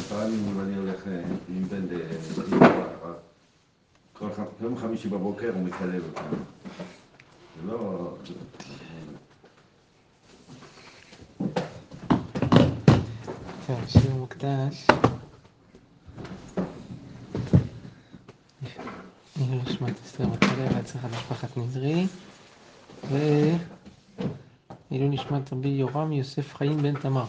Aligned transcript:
עשרה 0.00 0.24
ימים 0.24 0.48
אם 0.48 0.60
אני 0.60 0.76
הולך 0.76 1.06
אה, 1.06 1.22
עם 1.48 1.64
בן 1.64 1.86
ל... 1.90 2.00
כל 4.12 4.28
יום 4.60 4.78
חמישי 4.78 5.08
בבוקר 5.08 5.50
הוא 5.54 5.62
מתקלל 5.62 6.00
אותנו. 6.08 6.36
זה 7.56 7.72
לא... 7.72 8.14
טוב, 13.66 13.80
שיר 13.88 14.14
מוקדש. 14.14 14.86
עילוי 19.40 19.58
נשמת 19.66 19.94
אסתר 20.06 20.26
מקלב, 20.26 20.72
והצלחת 20.74 21.08
משפחת 21.10 21.56
נזרי. 21.56 22.06
ועילוי 23.10 25.08
נשמת 25.08 25.52
רבי 25.52 25.68
יורם 25.68 26.12
יוסף 26.12 26.54
חיים 26.54 26.82
בן 26.82 27.00
תמר. 27.00 27.24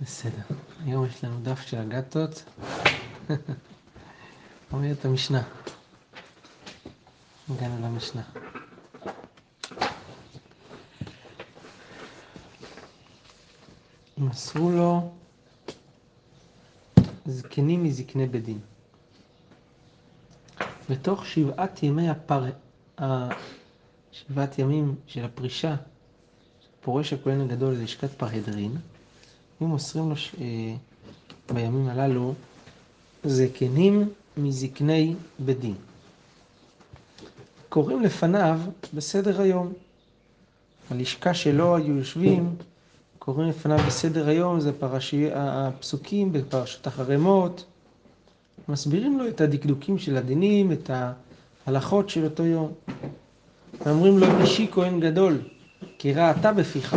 בסדר. 0.00 0.42
היום 0.86 1.01
יש 1.12 1.24
לנו 1.24 1.40
דף 1.42 1.60
של 1.60 1.78
הגתות. 1.78 2.44
אומרת 4.72 5.04
המשנה. 5.04 5.42
הגענו 7.50 7.86
למשנה. 7.86 8.22
מסרו 14.18 14.70
לו 14.70 15.12
זקנים 17.26 17.84
מזקני 17.84 18.26
בית 18.26 18.44
דין. 18.44 18.58
בתוך 20.90 21.26
שבעת 21.26 21.82
ימי 21.82 22.08
הפר... 22.08 22.44
שבעת 24.12 24.58
ימים 24.58 24.94
של 25.06 25.24
הפרישה, 25.24 25.76
פורש 26.80 27.12
הכהן 27.12 27.40
הגדול 27.40 27.74
ללשכת 27.74 28.10
פרהדרין, 28.10 28.76
היו 29.60 29.68
מוסרים 29.68 30.08
לו 30.10 30.16
ש... 30.16 30.34
בימים 31.52 31.88
הללו 31.88 32.34
זקנים 33.24 34.08
מזקני 34.36 35.14
בית 35.38 35.60
דין. 35.60 35.74
קוראים 37.68 38.02
לפניו 38.02 38.60
בסדר 38.94 39.40
היום. 39.40 39.72
הלשכה 40.90 41.34
שלו 41.34 41.76
היו 41.76 41.96
יושבים 41.96 42.56
קוראים 43.24 43.48
לפניו 43.48 43.78
בסדר 43.86 44.28
היום, 44.28 44.60
זה 44.60 44.72
פרשי, 44.72 45.28
הפסוקים 45.34 46.32
בפרשת 46.32 46.86
החרמות, 46.86 47.64
מסבירים 48.68 49.18
לו 49.18 49.28
את 49.28 49.40
הדקדוקים 49.40 49.98
של 49.98 50.16
הדינים, 50.16 50.72
את 50.72 50.90
ההלכות 51.66 52.08
של 52.10 52.24
אותו 52.24 52.42
יום. 52.42 52.72
ואומרים 53.86 54.18
לו, 54.18 54.26
אישי 54.40 54.68
כהן 54.72 55.00
גדול, 55.00 55.38
כי 55.98 56.12
ראה 56.12 56.30
אתה 56.30 56.52
בפיך, 56.52 56.96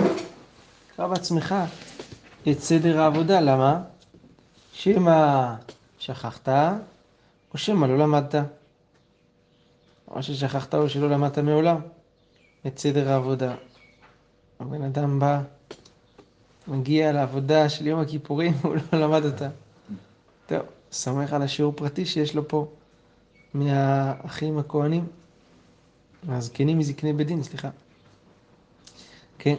קרא 0.95 1.07
בעצמך 1.07 1.55
את 2.51 2.59
סדר 2.59 3.01
העבודה, 3.01 3.41
למה? 3.41 3.81
שמא 4.77 5.53
שכחת, 5.99 6.49
או 7.53 7.57
שמא 7.57 7.85
לא 7.85 7.97
למדת. 7.97 8.35
או 10.07 10.23
ששכחת 10.23 10.75
או 10.75 10.89
שלא 10.89 11.09
למדת 11.09 11.37
מעולם 11.37 11.77
את 12.67 12.79
סדר 12.79 13.09
העבודה. 13.09 13.55
הבן 14.59 14.81
אדם 14.81 15.19
בא 15.19 15.41
מגיע 16.67 17.11
לעבודה 17.11 17.69
של 17.69 17.87
יום 17.87 17.99
הכיפורים, 17.99 18.53
הוא 18.63 18.75
לא 18.93 18.99
למד 18.99 19.25
אותה. 19.25 19.49
טוב, 20.45 20.59
סומך 20.91 21.33
על 21.33 21.41
השיעור 21.41 21.73
פרטי 21.75 22.05
שיש 22.05 22.35
לו 22.35 22.47
פה 22.47 22.67
מהאחים 23.53 24.57
הכהנים, 24.57 25.07
מהזקנים 26.23 26.79
מזקני 26.79 27.13
בית 27.13 27.27
דין, 27.27 27.43
סליחה. 27.43 27.69
כן. 29.37 29.55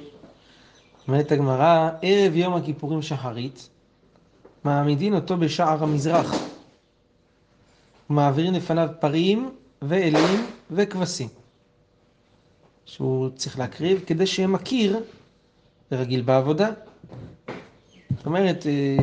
אומרת 1.08 1.32
הגמרא, 1.32 1.90
ערב 2.02 2.36
יום 2.36 2.54
הכיפורים 2.54 3.02
שחרית, 3.02 3.68
מעמידין 4.70 5.14
אותו 5.14 5.36
בשער 5.36 5.82
המזרח. 5.82 6.34
ומעבירים 8.10 8.54
לפניו 8.54 8.88
פרים 9.00 9.50
ואלים 9.82 10.46
וכבשים. 10.70 11.28
שהוא 12.84 13.28
צריך 13.36 13.58
להקריב 13.58 14.02
כדי 14.06 14.26
שיהיה 14.26 14.48
מכיר 14.48 15.00
ורגיל 15.92 16.22
בעבודה. 16.22 16.68
זאת 18.16 18.26
אומרת, 18.26 18.66
אה, 18.66 18.96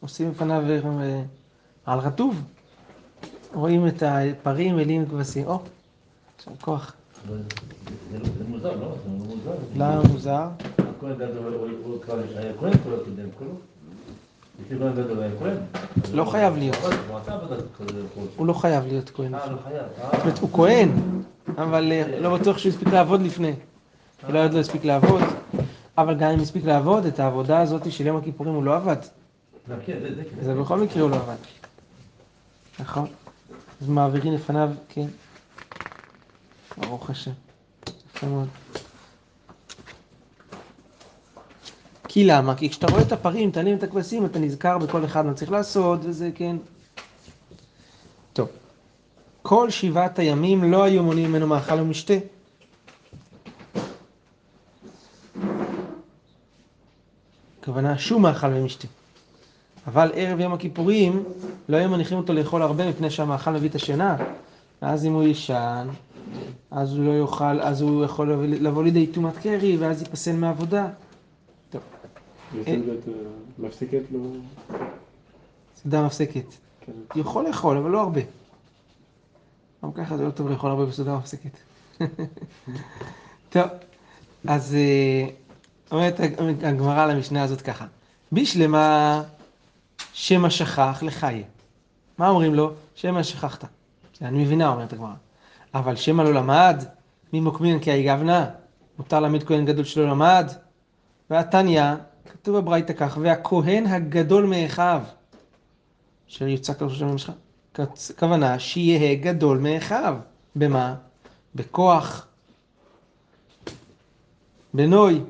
עושים 0.00 0.30
לפניו 0.30 0.62
אה, 1.00 1.22
על 1.84 1.98
רטוב, 1.98 2.42
רואים 3.54 3.86
את 3.86 4.02
הפרים, 4.06 4.78
אלים 4.78 5.02
וכבשים. 5.04 5.46
או, 5.46 5.58
יישר 6.38 6.50
כוח. 6.60 6.92
זה 7.28 7.34
לא- 8.18 8.24
זה 8.38 8.44
מוזר, 8.48 8.76
לא? 8.76 8.94
זה 9.04 9.08
מוזר. 9.08 9.54
למה 9.76 10.02
מוזר? 10.12 10.48
הכהן 10.98 11.14
גדול, 11.14 11.54
הוא- 11.84 12.02
כבר 12.02 12.18
היה 12.36 12.52
כהן 12.60 12.72
כולו 12.84 12.96
קודם, 13.04 13.28
כולו. 13.38 13.50
לפי 13.50 13.52
כהן 13.52 13.52
גדול 13.52 13.52
היה 13.52 13.54
כהן. 13.54 13.56
לא 16.12 16.24
חייב 16.24 16.56
להיות. 16.56 16.76
הוא 18.36 18.46
לא 18.46 18.52
חייב 18.52 18.86
להיות 18.86 19.10
כהן. 19.10 19.34
אה, 19.34 19.50
לא 19.50 19.56
חייב. 19.64 19.82
זאת 20.12 20.20
אומרת, 20.20 20.38
הוא 20.38 20.50
כהן, 20.52 20.88
אבל 21.58 21.92
אה, 21.92 22.20
לא 22.20 22.36
בטוח 22.38 22.58
שהוא 22.58 22.72
הספיק 22.72 22.88
לעבוד 22.88 23.22
לפני. 23.22 23.52
אולי 24.28 24.42
עוד 24.42 24.52
לא 24.52 24.58
הספיק 24.58 24.84
לעבוד, 24.84 25.22
אבל 25.98 26.14
גם 26.14 26.30
אם 26.30 26.40
הספיק 26.40 26.64
לעבוד, 26.64 27.06
את 27.06 27.20
העבודה 27.20 27.60
הזאת 27.60 27.92
של 27.92 28.06
יום 28.06 28.16
הכיפורים 28.16 28.54
הוא 28.54 28.64
לא 28.64 28.76
עבד. 28.76 28.96
זה 29.68 29.74
כן, 29.86 29.98
כן. 30.36 30.44
זה 30.44 30.54
בכל 30.54 30.78
מקרה 30.78 31.02
הוא 31.02 31.10
לא 31.10 31.16
עבד. 31.16 31.36
נכון. 32.80 33.06
אז 33.82 33.88
מעבירים 33.88 34.32
לפניו, 34.32 34.70
כן. 34.88 35.06
ברוך 36.76 37.10
השם. 37.10 37.30
יפה 38.16 38.26
מאוד. 38.26 38.48
כי 42.14 42.24
למה? 42.24 42.54
כי 42.54 42.70
כשאתה 42.70 42.86
רואה 42.86 43.02
את 43.02 43.12
הפרים, 43.12 43.50
תעלים 43.50 43.76
את 43.76 43.82
הכבשים, 43.82 44.24
אתה 44.26 44.38
נזכר 44.38 44.78
בכל 44.78 45.04
אחד 45.04 45.26
מה 45.26 45.34
צריך 45.34 45.50
לעשות, 45.52 46.00
וזה 46.02 46.30
כן. 46.34 46.56
טוב. 48.32 48.48
כל 49.42 49.70
שבעת 49.70 50.18
הימים 50.18 50.64
לא 50.72 50.82
היו 50.84 51.02
מונעים 51.02 51.30
ממנו 51.30 51.46
מאכל 51.46 51.80
ומשתה. 51.80 52.14
הכוונה 57.60 57.98
שום 57.98 58.22
מאכל 58.22 58.46
ומשתה. 58.54 58.86
אבל 59.86 60.10
ערב 60.14 60.40
יום 60.40 60.52
הכיפורים 60.52 61.22
לא 61.68 61.76
היו 61.76 61.88
מניחים 61.90 62.18
אותו 62.18 62.32
לאכול 62.32 62.62
הרבה 62.62 62.88
מפני 62.88 63.10
שהמאכל 63.10 63.50
מביא 63.50 63.68
את 63.68 63.74
השינה. 63.74 64.16
ואז 64.82 65.06
אם 65.06 65.12
הוא 65.12 65.22
ישן, 65.22 65.88
אז 66.70 66.96
הוא 66.96 67.04
לא 67.04 67.12
יאכל, 67.12 67.60
אז 67.60 67.80
הוא 67.80 68.04
יכול 68.04 68.32
לבוא- 68.60 68.84
לידי 68.84 69.06
טומאת 69.06 69.38
קרי, 69.38 69.76
ואז 69.76 70.02
ייפסל 70.02 70.36
מהעבודה. 70.36 70.88
אה, 72.66 72.76
מפסיקת 73.58 74.00
לו, 74.12 74.20
סעודה 75.82 76.06
מפסקת. 76.06 76.44
כן, 76.80 76.92
יכול 77.16 77.46
לאכול, 77.48 77.76
אבל 77.76 77.90
לא 77.90 78.00
הרבה. 78.00 78.20
גם 79.84 79.92
ככה 79.92 80.16
זה 80.16 80.24
לא 80.24 80.30
טוב 80.30 80.48
לאכול 80.48 80.70
הרבה 80.70 80.86
בסעודה 80.86 81.16
מפסקת. 81.16 81.56
טוב, 83.52 83.62
אז 84.48 84.74
אה, 84.74 85.26
אומרת 85.92 86.20
הג- 86.20 86.64
הגמרא 86.64 87.02
על 87.02 87.10
המשנה 87.10 87.42
הזאת 87.42 87.60
ככה: 87.60 87.86
בשלמה 88.32 89.22
שמא 90.12 90.48
שכח 90.50 91.02
לחיה. 91.06 91.44
מה 92.18 92.28
אומרים 92.28 92.54
לו? 92.54 92.72
שמא 92.94 93.22
שכחת. 93.22 93.64
אני 94.22 94.44
מבינה, 94.44 94.68
אומרת 94.68 94.92
הגמרא. 94.92 95.14
אבל 95.74 95.96
שמא 95.96 96.22
לא 96.22 96.34
למד, 96.34 96.84
מי 97.32 97.40
מוקמין 97.40 97.80
כי 97.80 97.90
היגבנה? 97.90 98.46
מותר 98.98 99.20
להעמיד 99.20 99.42
כהן 99.42 99.64
גדול 99.64 99.84
שלא 99.84 100.08
למד? 100.08 100.50
והתניא, 101.30 101.82
כתוב 102.32 102.56
בברייתא 102.56 102.92
כך, 102.92 103.18
והכהן 103.20 103.86
הגדול 103.86 104.46
מאחיו, 104.46 105.02
אשר 106.28 106.48
יוצק 106.48 106.82
לראש 106.82 107.02
המשך, 107.02 107.32
כוונה 108.18 108.58
שיהיה 108.58 109.14
גדול 109.14 109.58
מאחיו. 109.58 110.16
במה? 110.56 110.94
בכוח, 111.54 112.26
בנוי, 114.74 115.20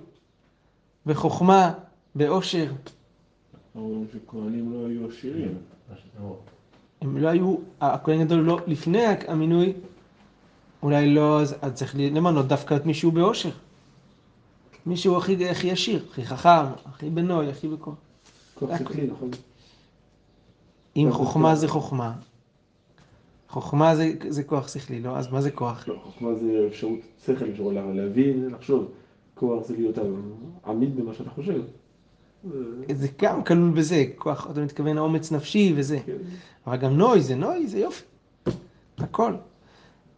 בחוכמה, 1.06 1.72
באושר. 2.14 2.72
אומרים 3.74 4.06
שכהנים 4.12 4.72
לא 4.72 4.86
היו 4.86 5.08
עשירים. 5.10 5.58
הם 7.00 7.18
לא 7.18 7.28
היו, 7.28 7.56
הכהן 7.80 8.20
הגדול 8.20 8.40
לא, 8.40 8.60
לפני 8.66 9.04
המינוי, 9.28 9.72
אולי 10.82 11.14
לא, 11.14 11.40
אז, 11.40 11.56
אז 11.62 11.72
צריך 11.72 11.94
למנות 11.98 12.48
דווקא 12.48 12.76
את 12.76 12.86
מישהו 12.86 13.12
באושר. 13.12 13.50
מישהו 14.86 15.16
הכי, 15.16 15.48
הכי 15.48 15.70
עשיר, 15.70 16.04
הכי 16.10 16.24
חכם, 16.24 16.64
הכי 16.86 17.10
בנוי, 17.10 17.50
הכי 17.50 17.68
שכלי, 18.78 19.06
נכון? 19.06 19.30
אם 20.96 21.08
חוכמה 21.12 21.54
זה- 21.54 21.68
חוכמה, 21.68 22.12
חוכמה 23.48 23.96
זה, 23.96 24.12
זה 24.28 24.42
כוח 24.42 24.68
שכלי, 24.68 25.00
לא? 25.00 25.16
אז 25.16 25.32
מה 25.32 25.40
זה 25.40 25.50
כוח? 25.50 25.88
לא, 25.88 26.00
חוכמה 26.04 26.34
זה 26.34 26.66
אפשרות 26.68 26.98
שכל, 27.26 27.50
אפשרות 27.50 27.74
לה- 27.74 27.92
להבין, 27.94 28.48
לחשוב. 28.50 28.88
כוח 29.34 29.66
זה 29.66 29.74
להיות 29.76 29.98
עמיד 30.66 30.96
במה 30.96 31.14
שאתה 31.14 31.30
חושב. 31.30 31.62
זה- 32.92 33.08
גם 33.22 33.44
כלול 33.44 33.70
בזה, 33.70 34.04
כוח, 34.16 34.50
אתה 34.50 34.60
מתכוון 34.60 34.98
אומץ 34.98 35.32
נפשי 35.32 35.72
וזה. 35.76 35.98
כן. 36.06 36.12
אבל 36.66 36.76
גם 36.76 36.96
נוי, 36.96 37.20
זה 37.20 37.34
נוי, 37.34 37.66
זה 37.66 37.78
יופי. 37.78 38.02
הכל. 38.98 39.34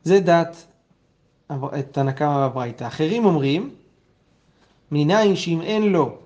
זה 0.04 0.20
דת 0.20 0.66
תנא 1.92 2.12
קמא 2.12 2.48
בברייתא. 2.48 2.86
אחרים 2.86 3.24
אומרים 3.24 3.70
מניין 4.90 5.36
שאם 5.36 5.60
אין 5.60 5.92
לו, 5.92 6.16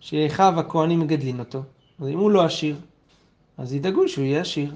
שאחיו 0.00 0.60
הכהנים 0.60 1.00
מגדלים 1.00 1.38
אותו, 1.38 1.62
אז 2.00 2.08
אם 2.08 2.18
הוא 2.18 2.30
לא 2.30 2.44
עשיר, 2.44 2.76
אז 3.58 3.74
ידאגו 3.74 4.08
שהוא 4.08 4.24
יהיה 4.24 4.40
עשיר. 4.40 4.74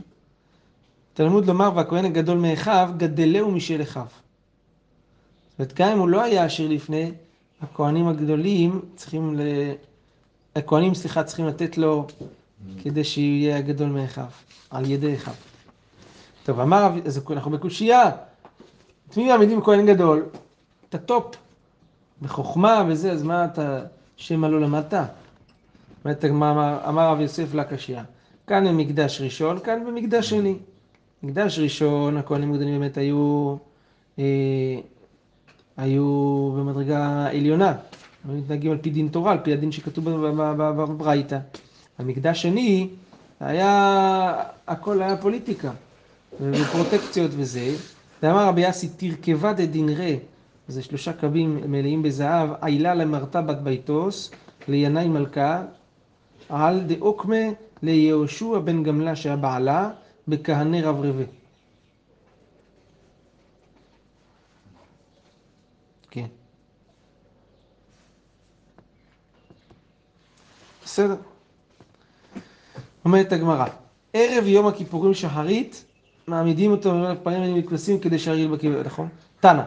תלמוד 1.14 1.46
לומר, 1.46 1.70
והכהן 1.74 2.04
הגדול 2.04 2.38
מאחיו, 2.38 2.90
גדלהו 2.96 3.50
משל 3.50 3.82
אחיו. 3.82 4.06
זאת 5.50 5.58
אומרת, 5.58 5.72
גם 5.72 5.92
אם 5.92 5.98
הוא 5.98 6.08
לא 6.08 6.22
היה 6.22 6.44
עשיר 6.44 6.68
לפני, 6.68 7.12
הכהנים 7.62 8.08
הגדולים 8.08 8.80
צריכים 8.96 9.38
ל... 9.38 9.42
הכהנים, 10.56 10.94
סליחה, 10.94 11.24
צריכים 11.24 11.46
לתת 11.46 11.78
לו 11.78 12.06
כדי 12.82 13.04
שיהיה 13.04 13.56
הגדול 13.56 13.88
מאחיו, 13.88 14.26
על 14.70 14.90
ידי 14.90 15.14
אחיו. 15.14 15.34
טוב, 16.44 16.60
אמר, 16.60 16.90
אז 17.06 17.20
אנחנו 17.30 17.50
בקושייה. 17.50 18.10
את 19.10 19.16
מי 19.16 19.28
מעמידים 19.28 19.62
כהן 19.62 19.86
גדול? 19.86 20.24
את 20.88 20.94
ה 20.94 21.03
top, 21.03 21.36
בחוכמה 22.22 22.84
וזה, 22.88 23.12
אז 23.12 23.22
מה 23.22 23.44
אתה, 23.44 23.80
שמא 24.16 24.46
לא 24.46 24.60
למדת? 24.60 24.94
הגמרא, 26.04 26.50
אמר, 26.52 26.78
אמר 26.88 27.08
רב 27.10 27.20
יוסף 27.20 27.54
לא 27.54 27.67
קשיא, 27.67 28.04
כאן 28.46 28.68
במקדש 28.68 29.20
ראשון, 29.20 29.58
כאן 29.58 29.84
במקדש 29.86 30.30
שני. 30.30 30.54
מקדש 31.22 31.58
ראשון, 31.58 32.16
הכהנים 32.16 32.52
הגדולים 32.52 32.80
באמת 32.80 32.96
היו, 32.96 33.56
אה, 34.18 34.24
היו 35.76 36.52
במדרגה 36.56 37.26
עליונה. 37.26 37.74
היו 38.28 38.38
מתנהגים 38.38 38.70
על 38.70 38.78
פי 38.78 38.90
דין 38.90 39.08
תורה, 39.08 39.32
על 39.32 39.38
פי 39.38 39.52
הדין 39.52 39.72
שכתוב 39.72 40.04
בברייתא. 40.08 41.38
המקדש 41.98 42.42
שני, 42.42 42.88
היה, 43.40 44.42
הכל 44.66 45.02
היה 45.02 45.16
פוליטיקה, 45.16 45.70
ופרוטקציות 46.40 47.30
וזה. 47.34 47.74
ואמר 48.22 48.46
רבי 48.46 48.60
יאסי, 48.60 48.88
תרכבה 48.88 49.52
דדין 49.52 49.88
זה 50.70 50.82
שלושה 50.82 51.12
קבים 51.12 51.60
מלאים 51.66 52.02
בזהב, 52.02 52.50
עילה 52.62 52.94
למרתה 52.94 53.42
בת 53.42 53.56
ביתוס, 53.56 54.30
לינאי 54.68 55.08
מלכה, 55.08 55.62
על 56.48 56.80
דאוקמה 56.80 57.36
ליהושע 57.82 58.58
בן 58.58 58.82
גמלה 58.82 59.16
שהיה 59.16 59.36
בעלה, 59.36 59.90
בכהני 60.28 60.82
רב 60.82 61.00
רבה. 61.00 61.24
כן. 66.10 66.26
בסדר. 70.84 71.16
אומרת 73.04 73.32
הגמרא, 73.32 73.66
ערב 74.12 74.46
יום 74.46 74.66
הכיפורים 74.66 75.14
שחרית, 75.14 75.84
מעמידים 76.26 76.70
אותו 76.70 76.94
פנים 77.22 77.54
ומתכנסים 77.54 78.00
כדי 78.00 78.18
שהרגל 78.18 78.46
בקבר, 78.46 78.82
נכון? 78.84 79.08
תנא, 79.40 79.62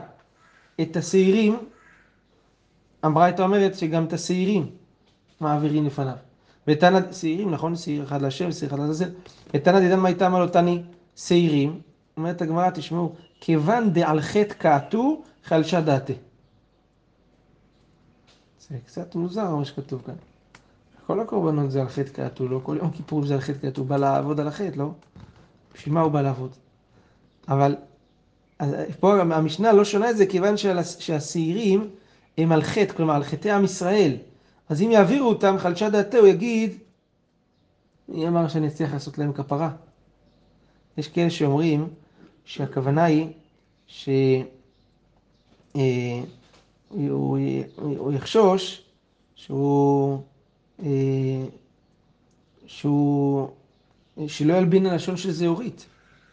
את 0.81 0.98
השעירים, 0.98 1.58
הייתה 3.04 3.44
אומרת 3.44 3.75
שגם 3.75 4.06
את 4.06 4.14
השעירים 4.14 4.70
מעבירים 5.40 5.86
לפניו. 5.86 6.16
ותנא, 6.68 7.00
שעירים, 7.12 7.52
נכון? 7.52 7.75
שעיר 7.75 8.04
אחד 8.04 8.22
להשם, 8.22 8.52
שעיר 8.52 8.70
אחד 8.70 8.80
לעזאזל. 8.80 9.10
ותנא 9.54 9.80
דידן 9.80 10.00
מה 10.00 10.08
הייתה 10.08 10.28
אמר 10.28 10.40
לו 10.40 10.48
תני 10.48 10.84
שעירים, 11.16 11.81
אומרת 12.18 12.42
הגמרא, 12.42 12.70
תשמעו, 12.70 13.16
כיוון 13.40 13.94
דעל 13.94 14.22
חטא 14.22 14.54
קעתו, 14.54 15.24
חלשה 15.44 15.81
דעתי. 15.81 16.14
זה 18.70 18.78
קצת 18.86 19.16
מוזר 19.16 19.56
מה 19.56 19.66
שכתוב 19.66 20.02
כאן. 20.06 20.14
כל 21.08 21.20
הקורבנות 21.20 21.72
זה 21.72 21.81
על 21.81 21.90
חטא 21.90 22.10
קעתו, 22.10 22.48
לא 22.48 22.60
כל 22.64 22.78
יום 22.80 22.92
כיפור 22.92 23.25
זה 23.25 23.34
על 23.34 23.42
חטא 23.42 23.58
קעתו, 23.58 23.81
הוא 23.81 23.90
בא 23.90 23.98
לעבוד 23.98 24.40
על 24.40 24.48
החטא, 24.48 24.75
לא? 24.75 24.92
בשביל 25.74 25.94
מה 25.94 26.02
הוא 26.02 26.12
בא 26.12 26.22
לעבוד? 26.22 26.52
אבל 27.48 27.75
אז 28.59 28.75
פה 29.00 29.21
המשנה 29.21 29.73
לא 29.73 29.85
שונה 29.85 30.09
את 30.09 30.17
זה 30.17 30.25
כיוון 30.25 30.55
שהשעירים 31.00 31.89
הם 32.38 32.51
על 32.51 32.61
חטא, 32.61 32.94
כלומר 32.94 33.13
על 33.13 33.23
חטאי 33.23 33.51
עם 33.51 33.63
ישראל. 33.63 34.17
אז 34.69 34.81
אם 34.81 34.91
יעבירו 34.91 35.29
אותם, 35.29 35.55
חלשה 35.59 35.89
דעתו, 35.89 36.17
הוא 36.17 36.27
יגיד, 36.27 36.77
מי 38.09 38.27
אמר 38.27 38.47
שאני 38.47 38.67
אצליח 38.67 38.94
לעשות 38.94 39.17
להם 39.17 39.33
כפרה? 39.33 39.69
יש 40.97 41.07
כאלה 41.07 41.29
שאומרים 41.29 41.88
שהכוונה 42.45 43.03
היא 43.03 43.27
ש... 43.88 44.09
אה, 45.75 46.21
יחשוש 48.13 48.81
שהוא, 49.35 50.19
אה, 50.83 51.45
שהוא, 52.65 53.47
שלא 54.27 54.53
ילבין 54.53 54.85
הלשון 54.85 55.17
של 55.17 55.31
זהורית, 55.31 55.85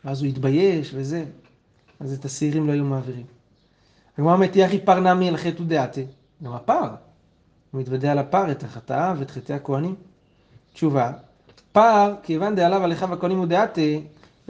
ואז 0.05 0.22
הוא 0.22 0.28
יתבייש 0.28 0.90
וזה, 0.94 1.25
אז 2.00 2.12
את 2.12 2.25
השעירים 2.25 2.67
לא 2.67 2.73
היו 2.73 2.85
מעבירים. 2.85 3.26
הגמרא 4.19 4.35
אומרת, 4.35 4.56
יחי 4.56 4.79
פר 4.79 5.00
נמי 5.00 5.29
על 5.29 5.37
חטא 5.37 5.62
ודעתי, 5.62 6.05
גם 6.43 6.52
הפר, 6.52 6.94
הוא 7.70 7.81
מתוודה 7.81 8.12
על 8.12 8.19
הפר, 8.19 8.50
את 8.50 8.62
החטאה 8.62 9.14
ואת 9.19 9.31
חטאי 9.31 9.56
הכהנים. 9.56 9.94
תשובה, 10.73 11.12
פר, 11.73 12.14
כיוון 12.23 12.55
דעליו 12.55 12.85
על 12.85 12.93
אחיו 12.93 13.12
הכהנים 13.12 13.41
ודעתי, 13.41 14.02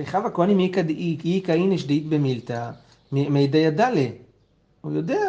אחיו 0.02 0.26
הכהנים 0.26 0.61
איכא 0.61 0.82
דאיק, 0.82 1.26
איכא 1.26 1.52
אינש 1.52 1.85
דאית 1.85 2.06
במילתא, 2.06 2.70
מידי 3.12 3.58
ידלה. 3.58 4.06
הוא 4.81 4.93
יודע, 4.93 5.20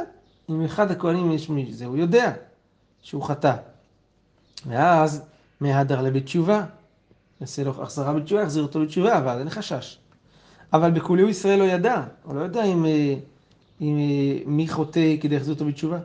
אם 0.50 0.65
אחד 0.65 0.91
הכהנים 0.91 1.31
יש 1.31 1.50
מי 1.50 1.74
זה, 1.74 1.85
הוא 1.85 1.97
יודע 1.97 2.33
שהוא 3.01 3.24
חטא. 3.24 3.56
ואז 4.65 5.21
מהדר 5.59 6.01
לבית 6.01 6.25
תשובה, 6.25 6.65
יעשה 7.41 7.63
לו 7.63 7.83
החזרה 7.83 8.13
בתשובה, 8.13 8.41
יחזיר 8.41 8.63
אותו 8.63 8.81
בתשובה, 8.81 9.17
אבל 9.17 9.39
אין 9.39 9.50
חשש. 9.50 10.00
אבל 10.73 10.91
בכולי 10.91 11.29
ישראל 11.29 11.59
לא 11.59 11.63
ידע, 11.63 12.03
הוא 12.23 12.35
לא 12.35 12.41
יודע 12.41 12.63
אם, 12.63 12.85
אה, 12.85 13.15
אם 13.81 13.97
אה, 14.00 14.39
מי 14.45 14.68
חוטא 14.68 15.15
כדי 15.21 15.35
להחזיר 15.35 15.53
אותו 15.53 15.65
בתשובה. 15.65 16.00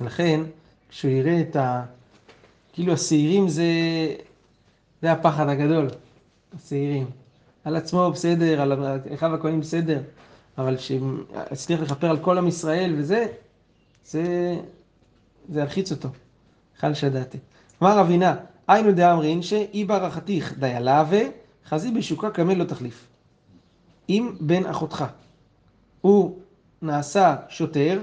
לכן, 0.00 0.40
כשהוא 0.88 1.10
יראה 1.12 1.40
את 1.40 1.56
ה... 1.56 1.84
כאילו 2.72 2.92
השעירים 2.92 3.48
זה... 3.48 3.64
זה 5.02 5.12
הפחד 5.12 5.48
הגדול, 5.48 5.88
השעירים. 6.56 7.06
על 7.64 7.76
עצמו 7.76 8.10
בסדר, 8.10 8.60
על 8.60 8.72
אחיו 9.14 9.34
הכהנים 9.34 9.60
בסדר, 9.60 10.02
אבל 10.58 10.76
שהצליח 10.78 11.80
לכפר 11.80 12.10
על 12.10 12.18
כל 12.18 12.38
עם 12.38 12.48
ישראל 12.48 12.94
וזה, 12.98 13.26
זה... 14.04 14.56
זה 15.48 15.60
ילחיץ 15.60 15.92
אותו. 15.92 16.08
חל 16.78 16.94
שדעתי. 16.94 17.38
אמר 17.82 18.00
אבינה, 18.00 18.36
היינו 18.68 18.92
דאמרין 18.92 19.42
שאי 19.42 19.84
ברכתיך 19.84 20.58
דיילה 20.58 21.04
וחזי 21.70 21.90
בשוקה 21.90 22.30
כמל 22.30 22.54
לא 22.54 22.64
תחליף. 22.64 23.06
אם 24.08 24.32
בן 24.40 24.66
אחותך 24.66 25.04
הוא 26.00 26.38
נעשה 26.82 27.36
שוטר, 27.48 28.00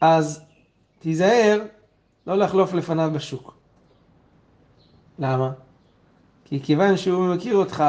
אז 0.00 0.40
תיזהר 0.98 1.62
לא 2.26 2.38
לחלוף 2.38 2.72
לפניו 2.72 3.10
בשוק. 3.14 3.54
למה? 5.18 5.52
כי 6.44 6.60
כיוון 6.60 6.96
שהוא 6.96 7.34
מכיר 7.34 7.56
אותך, 7.56 7.84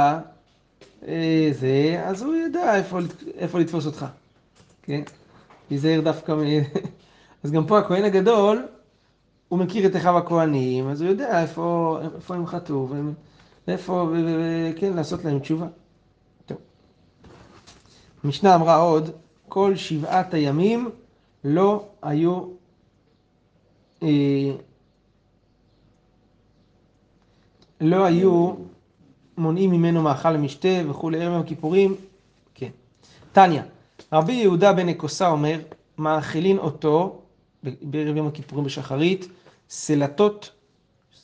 אה, 1.07 1.50
זה, 1.51 2.03
אז 2.05 2.22
הוא 2.22 2.36
ידע 2.36 2.75
איפה, 2.75 3.00
איפה 3.38 3.60
לתפוס 3.60 3.86
אותך. 3.86 4.05
כן? 4.84 5.01
תיזהר 5.67 6.01
דווקא 6.01 6.31
מ... 6.31 6.39
אז 7.43 7.51
גם 7.51 7.67
פה 7.67 7.79
הכהן 7.79 8.03
הגדול, 8.03 8.65
הוא 9.48 9.60
מכיר 9.60 9.88
את 9.88 9.95
אחיו 9.95 10.17
הכהנים, 10.17 10.89
אז 10.89 11.01
הוא 11.01 11.10
יודע 11.10 11.41
איפה, 11.41 12.00
איפה 12.15 12.36
הם 12.36 12.48
חטאו, 12.48 12.88
ואיפה, 13.67 14.10
וכן, 14.12 14.93
לעשות 14.93 15.25
להם 15.25 15.39
תשובה. 15.39 15.67
טוב. 16.45 16.57
המשנה 18.24 18.55
אמרה 18.55 18.75
עוד, 18.75 19.10
כל 19.50 19.75
שבעת 19.75 20.34
הימים 20.34 20.89
לא 21.43 21.86
היו 22.01 22.48
אה, 24.03 24.51
לא 27.81 28.05
היו 28.05 28.53
מונעים 29.38 29.72
ממנו 29.72 30.01
מאכל 30.01 30.31
למשתה 30.31 30.69
וכולי, 30.89 31.24
ערב 31.24 31.41
הכיפורים, 31.41 31.95
כן. 32.53 32.69
תניא, 33.31 33.62
רבי 34.13 34.34
יהודה 34.34 34.74
בן 34.74 34.89
אקוסה 34.89 35.27
אומר, 35.29 35.60
מאכילין 35.98 36.57
אותו 36.57 37.22
בערב 37.63 38.17
יום 38.17 38.27
הכיפורים 38.27 38.65
בשחרית, 38.65 39.27
סלטות, 39.69 40.51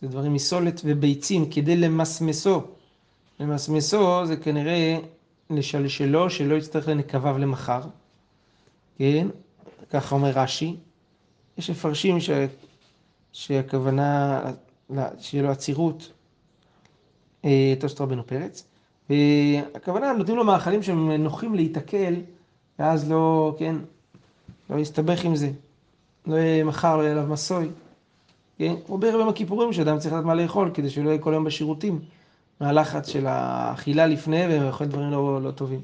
שזה 0.02 0.10
דברים 0.12 0.34
מסולת, 0.34 0.82
וביצים 0.84 1.50
כדי 1.50 1.78
למסמסו. 1.78 2.62
למסמסו 3.40 4.26
זה 4.26 4.38
כנראה 4.38 4.98
לשלשלו, 5.50 6.30
שלא 6.30 6.56
יצטרך 6.56 6.88
לנקביו 6.88 7.38
למחר. 7.38 7.82
כן, 8.98 9.28
ככה 9.90 10.16
אומר 10.16 10.30
רש"י. 10.30 10.76
יש 11.58 11.70
מפרשים 11.70 12.20
ש... 12.20 12.30
שהכוונה, 13.34 14.42
שיהיה 15.20 15.44
לו 15.44 15.52
עצירות, 15.52 16.12
תוספות 17.80 18.02
רבנו 18.02 18.28
פרץ. 18.28 18.68
והכוונה, 19.10 20.14
נותנים 20.14 20.38
לו 20.38 20.44
מאכלים 20.44 20.84
שהם 20.84 21.12
נוחים 21.12 21.56
להיתקל, 21.56 22.16
ואז 22.80 23.12
לא, 23.12 23.56
כן, 23.60 23.76
לא 24.70 24.80
יסתבך 24.80 25.26
עם 25.26 25.36
זה. 25.36 25.52
לא 26.28 26.36
יהיה 26.36 26.64
מחר, 26.64 26.98
לא 26.98 27.02
יהיה 27.02 27.12
עליו 27.12 27.28
מסוי. 27.28 27.70
כן? 28.62 28.74
או 28.90 28.98
בערב 28.98 29.20
יום 29.20 29.30
הכיפורים, 29.30 29.74
שאדם 29.74 30.00
צריך 30.00 30.14
לדעת 30.14 30.26
מה 30.26 30.36
לאכול, 30.36 30.72
כדי 30.74 30.90
שלא 30.90 31.10
יהיה 31.10 31.20
כל 31.20 31.34
היום 31.34 31.44
בשירותים. 31.44 32.00
מהלחץ 32.60 33.08
של 33.10 33.28
האכילה 33.28 34.08
לפני, 34.08 34.46
ואוכל 34.50 34.86
דברים 34.86 35.12
לא, 35.12 35.42
לא 35.42 35.52
טובים. 35.52 35.80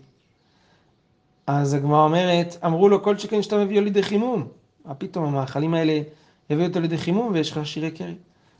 אז 1.47 1.73
הגמרא 1.73 2.03
אומרת, 2.03 2.57
אמרו 2.65 2.89
לו, 2.89 3.03
כל 3.03 3.17
שכן 3.17 3.41
שאתה 3.41 3.57
מביא 3.57 3.81
לידי 3.81 4.03
חימום. 4.03 4.47
מה 4.85 4.93
פתאום 4.93 5.25
המאכלים 5.25 5.73
האלה 5.73 6.01
הביאו 6.49 6.67
אותו 6.67 6.79
לידי 6.79 6.97
חימום 6.97 7.29
ויש 7.33 7.51
לך 7.51 7.67
שירי 7.67 7.91
קרי. 7.91 8.15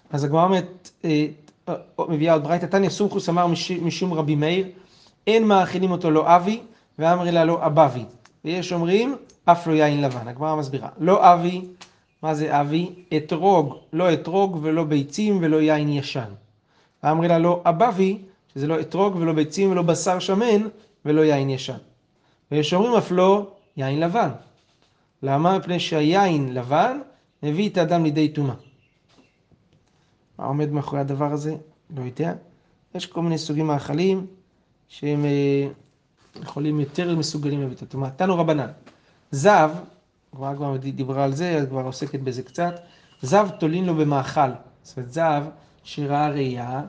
אז 0.10 0.24
הגמרא 0.24 0.44
אומרת, 0.44 0.90
אה, 1.06 1.26
אה, 1.70 1.76
מביאה 2.10 2.34
עוד 2.34 2.44
ברייתא 2.44 2.66
תניא, 2.66 2.90
סומכוס 2.90 3.30
אמר 3.30 3.48
מש- 3.48 3.72
משום 3.72 4.14
רבי 4.14 4.36
מאיר, 4.36 4.68
אין 5.28 5.44
מאכילים 5.48 5.92
אותו 5.92 6.12
לא 6.12 6.36
אבי, 6.36 6.60
ואמרי 7.00 7.32
לה 7.32 7.46
לא 7.46 7.66
אבבי. 7.66 8.06
ויש 8.46 8.74
אומרים, 8.74 9.16
אף 9.46 9.68
לא 9.68 9.74
יין 9.74 10.02
לבן. 10.02 10.28
הגמרא 10.28 10.56
מסבירה, 10.56 10.90
לא 10.98 11.34
אבי, 11.34 11.62
מה 12.24 12.36
זה 12.36 12.62
אבי? 12.62 12.90
אתרוג, 13.18 13.76
לא 13.94 14.14
אתרוג 14.14 14.60
ולא 14.62 14.84
ביצים 14.84 15.38
ולא 15.42 15.62
יין 15.62 15.90
ישן. 15.90 16.30
ואמרי 17.04 17.28
לה 17.28 17.40
לא 17.40 17.62
אבבי, 17.66 18.18
שזה 18.54 18.68
לא 18.68 18.80
אתרוג 18.80 19.16
ולא 19.16 19.34
ביצים 19.34 19.72
ולא 19.72 19.82
בשר 19.82 20.20
שמן 20.20 20.68
ולא 21.06 21.22
יין 21.22 21.50
ישן. 21.50 21.78
ויש 22.52 22.74
אומרים 22.74 22.94
אף 22.94 23.12
לא 23.12 23.52
יין 23.78 24.00
לבן. 24.00 24.30
למה? 25.24 25.58
מפני 25.58 25.80
שהיין 25.80 26.54
לבן 26.54 27.00
מביא 27.44 27.70
את 27.70 27.78
האדם 27.78 28.04
לידי 28.04 28.30
טומאה. 28.30 28.56
מה 30.40 30.46
עומד 30.46 30.72
מאחורי 30.72 31.02
הדבר 31.02 31.34
הזה? 31.34 31.56
לא 31.98 32.02
יודע. 32.02 32.34
יש 32.96 33.06
כל 33.06 33.22
מיני 33.22 33.38
סוגים 33.38 33.68
מאכלים 33.68 34.26
שהם 34.88 35.26
אה, 35.26 35.68
יכולים 36.42 36.80
יותר 36.80 37.16
מסוגלים 37.16 37.62
להביא 37.62 37.76
את 37.76 37.82
הטומאה. 37.82 38.10
תנו 38.10 38.38
רבנן, 38.38 38.68
זב, 39.32 39.72
כבר 40.36 40.56
כבר 40.56 40.78
דיברה 40.78 41.24
על 41.24 41.34
זה, 41.34 41.66
כבר 41.70 41.82
עוסקת 41.82 42.20
בזה 42.20 42.44
קצת, 42.44 42.80
זב 43.22 43.50
תולין 43.60 43.86
לו 43.86 43.96
במאכל. 43.96 44.50
זאת 44.84 44.98
אומרת, 44.98 45.12
זב 45.12 45.44
שראה 45.84 46.30
ראייה, 46.30 46.82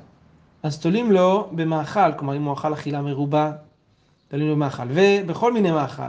אז 0.63 0.79
תולים 0.81 1.13
לו 1.13 1.49
במאכל, 1.53 2.13
כלומר 2.17 2.37
אם 2.37 2.45
הוא 2.45 2.55
אכל 2.55 2.73
אכילה 2.73 3.03
מרובה, 3.03 3.53
תולים 4.29 4.49
לו 4.49 4.57
במאכל, 4.57 4.83
ובכל 4.89 5.53
מיני 5.53 5.71
מאכל, 5.71 6.03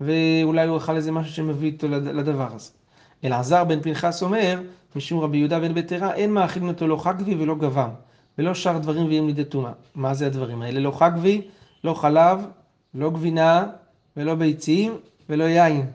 ואולי 0.00 0.66
הוא 0.66 0.76
אכל 0.76 0.96
איזה 0.96 1.12
משהו 1.12 1.32
שמביא 1.34 1.72
אותו 1.72 1.88
לד- 1.88 2.06
לדבר 2.08 2.48
הזה. 2.54 2.70
אלעזר 3.24 3.64
בן 3.64 3.80
פנחס 3.80 4.22
אומר, 4.22 4.60
משום 4.96 5.20
רבי 5.20 5.38
יהודה 5.38 5.60
בן 5.60 5.74
ביתרה, 5.74 6.14
אין 6.14 6.30
מאכילים 6.32 6.68
אותו 6.68 6.86
לא 6.86 6.96
חגבי 6.96 7.34
ולא 7.34 7.54
גבם, 7.54 7.88
ולא 8.38 8.54
שאר 8.54 8.78
דברים 8.78 9.06
ויהיו 9.06 9.26
לידי 9.26 9.44
טומאה. 9.44 9.72
מה 9.94 10.14
זה 10.14 10.26
הדברים 10.26 10.62
האלה? 10.62 10.80
לא 10.80 10.90
חגבי, 10.90 11.42
לא 11.84 11.94
חלב, 11.94 12.46
לא 12.94 13.10
גבינה, 13.10 13.66
ולא 14.16 14.34
ביצים, 14.34 14.96
ולא 15.28 15.44
יין. 15.44 15.86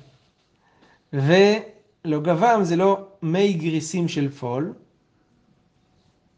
ולא 1.16 2.20
גבם 2.20 2.60
זה 2.64 2.76
לא 2.76 3.08
מי 3.22 3.54
גריסים 3.54 4.08
של 4.08 4.30
פול, 4.30 4.74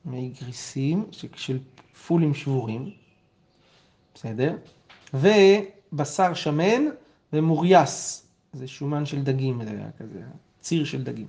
מי 0.06 0.32
גריסים 0.42 1.06
של 1.36 1.60
פולים 2.08 2.34
שבורים, 2.34 2.92
בסדר? 4.16 4.56
ובשר 5.14 6.34
שמן 6.34 6.84
ומורייס, 7.34 8.28
זה 8.54 8.68
שומן 8.68 9.06
של 9.06 9.24
דגים, 9.24 9.62
כזה, 10.00 10.20
ציר 10.62 10.86
של 10.86 11.04
דגים. 11.04 11.28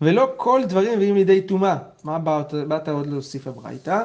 ולא 0.00 0.32
כל 0.36 0.62
דברים 0.68 0.96
מביאים 0.96 1.14
לידי 1.14 1.42
טומאה. 1.42 1.76
מה 2.04 2.18
באת, 2.18 2.54
באת 2.68 2.88
עוד 2.88 3.06
להוסיף 3.06 3.46
הברייתא? 3.46 4.04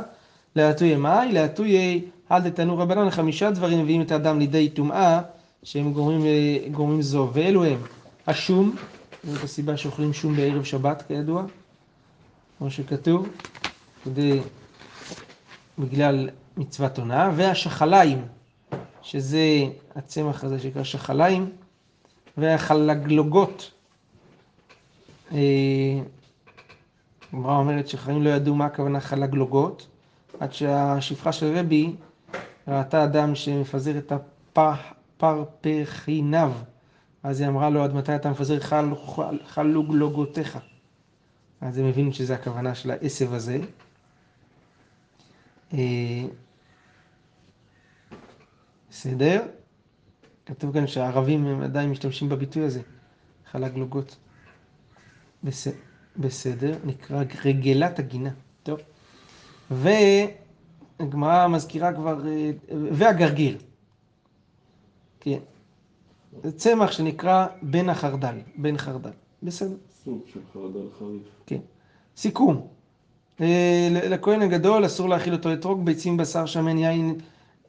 להטויי 0.55 0.95
מאי, 0.95 1.31
להטויי 1.31 2.05
אל 2.31 2.41
דתנו 2.41 2.77
רבנן, 2.77 3.09
חמישה 3.09 3.51
דברים 3.51 3.83
מביאים 3.83 4.01
את 4.01 4.11
האדם 4.11 4.39
לידי 4.39 4.69
טומאה, 4.69 5.21
שהם 5.63 5.93
גורמים, 5.93 6.25
אה, 6.25 6.57
גורמים 6.71 7.01
זו, 7.01 7.29
ואלו 7.33 7.65
הם 7.65 7.77
השום, 8.27 8.75
זאת 9.23 9.43
הסיבה 9.43 9.77
שאוכלים 9.77 10.13
שום 10.13 10.35
בערב 10.35 10.63
שבת 10.63 11.03
כידוע, 11.07 11.43
כמו 12.57 12.71
שכתוב, 12.71 13.27
כדי, 14.03 14.39
בגלל 15.79 16.29
מצוות 16.57 16.99
עונה, 16.99 17.31
והשחליים, 17.35 18.25
שזה 19.01 19.63
הצמח 19.95 20.43
הזה 20.43 20.59
שנקרא 20.59 20.83
שחליים, 20.83 21.49
והחלגלוגות. 22.37 23.71
אה, 25.31 25.39
הגמרא 27.33 27.57
אומרת 27.57 27.87
שחיים 27.87 28.23
לא 28.23 28.29
ידעו 28.29 28.55
מה 28.55 28.65
הכוונה 28.65 28.99
חלגלוגות, 28.99 29.87
עד 30.39 30.53
שהשפחה 30.53 31.31
של 31.31 31.57
רבי 31.57 31.95
ראתה 32.67 33.03
אדם 33.03 33.35
שמפזר 33.35 33.97
את 33.97 34.13
הפרפחיניו, 35.19 36.51
אז 37.25 37.41
היא 37.41 37.49
אמרה 37.49 37.69
לו, 37.69 37.83
עד 37.83 37.93
מתי 37.93 38.15
אתה 38.15 38.29
מפזר 38.29 38.59
חל, 38.59 38.85
חל, 39.05 39.39
חלוגלוגותיך? 39.45 40.59
אז 41.61 41.77
הם 41.77 41.85
הבינו 41.85 42.13
שזה 42.13 42.35
הכוונה 42.35 42.75
של 42.75 42.91
העשב 42.91 43.33
הזה. 43.33 43.57
אה, 45.73 45.79
בסדר? 48.89 49.43
כתוב 50.45 50.73
כאן 50.73 50.87
שהערבים 50.87 51.45
הם 51.45 51.61
עדיין 51.61 51.89
משתמשים 51.89 52.29
בביטוי 52.29 52.63
הזה, 52.63 52.81
חלגלוגות. 53.51 54.15
בס... 55.43 55.67
בסדר, 56.17 56.77
נקרא 56.83 57.23
רגלת 57.45 57.99
הגינה. 57.99 58.31
טוב. 58.63 58.79
והגמרא 59.71 61.47
מזכירה 61.47 61.93
כבר, 61.93 62.27
אה, 62.27 62.51
והגרגיר. 62.91 63.57
כן. 65.19 65.39
זה 66.43 66.51
צמח 66.51 66.91
שנקרא 66.91 67.47
בן 67.61 67.89
החרדל, 67.89 68.35
בן 68.57 68.77
חרדל. 68.77 69.09
בסדר. 69.43 69.75
סוג 70.05 70.21
של 70.33 70.39
חרדל 70.53 70.87
חריף. 70.99 71.21
כן. 71.45 71.59
סיכום. 72.17 72.67
אה, 73.41 73.87
לכהן 73.91 74.41
הגדול 74.41 74.85
אסור 74.85 75.09
להאכיל 75.09 75.33
אותו 75.33 75.53
אתרוג, 75.53 75.85
ביצים, 75.85 76.17
בשר, 76.17 76.45
שמן, 76.45 76.77
יין, 76.77 77.15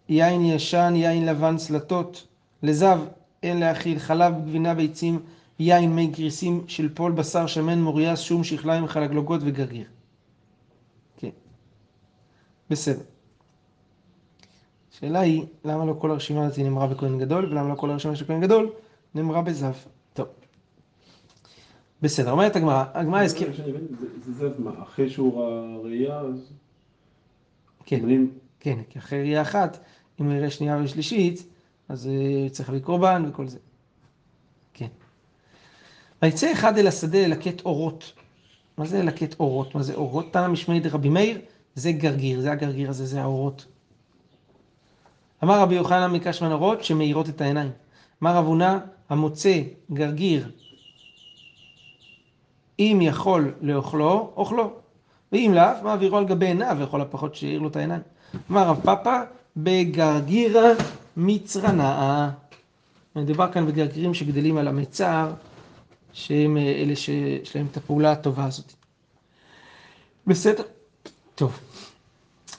יין 0.09 0.45
ישן, 0.45 0.93
יין 0.97 1.27
לבן, 1.27 1.59
סלטות. 1.59 2.27
לזב 2.63 2.99
אין 3.43 3.61
להאכיל 3.61 3.99
חלב, 3.99 4.35
גבינה, 4.47 4.75
ביצים, 4.75 5.21
יין, 5.59 5.97
מי 5.97 6.07
גריסים, 6.07 6.65
שלפול, 6.67 7.13
בשר, 7.13 7.47
שמן, 7.47 7.83
מוריה, 7.83 8.17
שום, 8.17 8.45
שכליים, 8.45 8.87
חלגלוגות 8.87 9.41
וגרגיר. 9.45 9.87
כן. 11.17 11.31
בסדר. 12.71 13.03
השאלה 14.97 15.21
היא, 15.21 15.45
למה 15.65 15.85
לא 15.85 15.95
כל 15.99 16.11
הרשימה 16.11 16.47
הזאת 16.47 16.59
נאמרה 16.59 16.87
בכהן 16.87 17.19
גדול, 17.19 17.45
ולמה 17.45 17.69
לא 17.69 17.75
כל 17.75 17.91
הרשימה 17.91 18.17
של 18.17 18.25
כהן 18.27 18.41
גדול 18.41 18.71
נאמרה 19.15 19.43
בזב. 19.43 19.73
טוב. 20.15 20.27
בסדר, 22.03 22.31
אומרת 22.31 22.57
הגמרא, 22.57 22.85
הגמרא 22.95 23.23
הזכיר... 23.23 23.53
זה- 23.57 24.33
זב 24.33 24.61
מה, 24.61 24.83
אחרי 24.83 25.11
שהוא 25.11 25.43
ראייה, 25.85 26.19
אז... 26.21 26.53
כן. 27.85 28.01
כן, 28.61 28.79
כי 28.91 28.99
אחרי 28.99 29.21
ראייה 29.21 29.43
אחת, 29.43 29.79
אם 30.21 30.27
הוא 30.27 30.35
יראה 30.35 30.51
שנייה 30.51 30.79
ושלישית, 30.85 31.47
אז 31.89 32.09
אה, 32.09 32.49
צריך 32.51 32.69
להביא 32.69 32.83
קורבן 32.83 33.25
וכל 33.29 33.49
זה. 33.49 33.59
כן. 34.75 34.89
ויצא 36.23 36.53
אחד 36.53 36.79
אל 36.79 36.87
השדה 36.87 37.27
ללקט 37.27 37.61
אורות. 37.65 38.13
מה 38.79 38.87
זה 38.87 39.03
ללקט 39.03 39.41
אורות? 39.41 39.75
מה 39.75 39.83
זה 39.83 39.95
אורות? 39.95 40.33
תנא 40.33 40.49
משמעי 40.49 40.81
דרבי 40.81 41.09
מאיר, 41.09 41.41
זה 41.75 41.93
גרגיר, 41.93 42.41
זה 42.41 42.53
הגרגיר 42.53 42.91
הזה, 42.91 43.07
זה 43.07 43.23
האורות. 43.23 43.67
אמר 45.45 45.61
רבי 45.61 45.75
יוחנן 45.75 46.13
מקשמן 46.13 46.53
אורות 46.53 46.85
שמאירות 46.85 47.29
את 47.29 47.41
העיניים. 47.41 47.71
אמר 48.23 48.37
רב 48.37 48.45
הונא, 48.45 48.79
המוצא 49.09 49.61
גרגיר, 49.93 50.51
אם 52.79 52.99
יכול 53.03 53.55
לאוכלו, 53.61 54.33
אוכלו. 54.37 54.71
ואם 55.33 55.53
לאו, 55.55 55.83
מעבירו 55.83 56.17
על 56.17 56.25
גבי 56.25 56.47
עיניו, 56.47 56.77
לכל 56.81 57.01
הפחות 57.01 57.35
שיעיר 57.35 57.61
לו 57.61 57.69
את 57.69 57.77
העיניים. 57.77 58.03
אמר 58.51 58.69
רב 58.69 58.81
פאפא, 58.85 59.25
בגרגירה 59.57 60.69
מצרנאה. 61.17 62.31
מדובר 63.17 63.53
כאן 63.53 63.67
בגרגירים 63.67 64.15
שגדלים 64.15 64.57
על 64.57 64.69
המיצר, 64.69 65.31
שהם 66.13 66.57
אה, 66.57 66.63
אלה 66.63 66.97
שיש 66.97 67.57
להם 67.57 67.67
את 67.73 67.77
הפעולה 67.77 68.13
הטובה 68.13 68.45
הזאת. 68.45 68.73
בסדר? 70.27 70.63
טוב. 71.35 71.59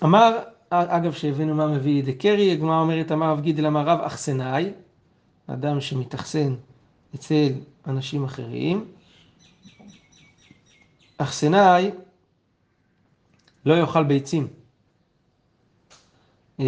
אמר, 0.04 0.40
אגב, 0.70 1.14
שהבאנו 1.14 1.56
מה 1.56 1.68
מביא 1.68 2.00
ידי 2.00 2.14
קרי, 2.14 2.52
הגמרא 2.52 2.82
אומרת, 2.82 3.12
אמר 3.12 3.32
רב 3.32 3.42
גידל 3.42 3.66
אמר 3.66 3.86
רב 3.86 4.00
אחסנאי, 4.00 4.72
אדם 5.48 5.82
שמתאכסן 5.82 6.56
אצל 7.16 7.54
אנשים 7.88 8.24
אחרים. 8.24 8.86
אחסנאי 11.18 11.92
לא 13.66 13.74
יאכל 13.74 14.04
ביצים. 14.04 14.48
אה, 16.60 16.66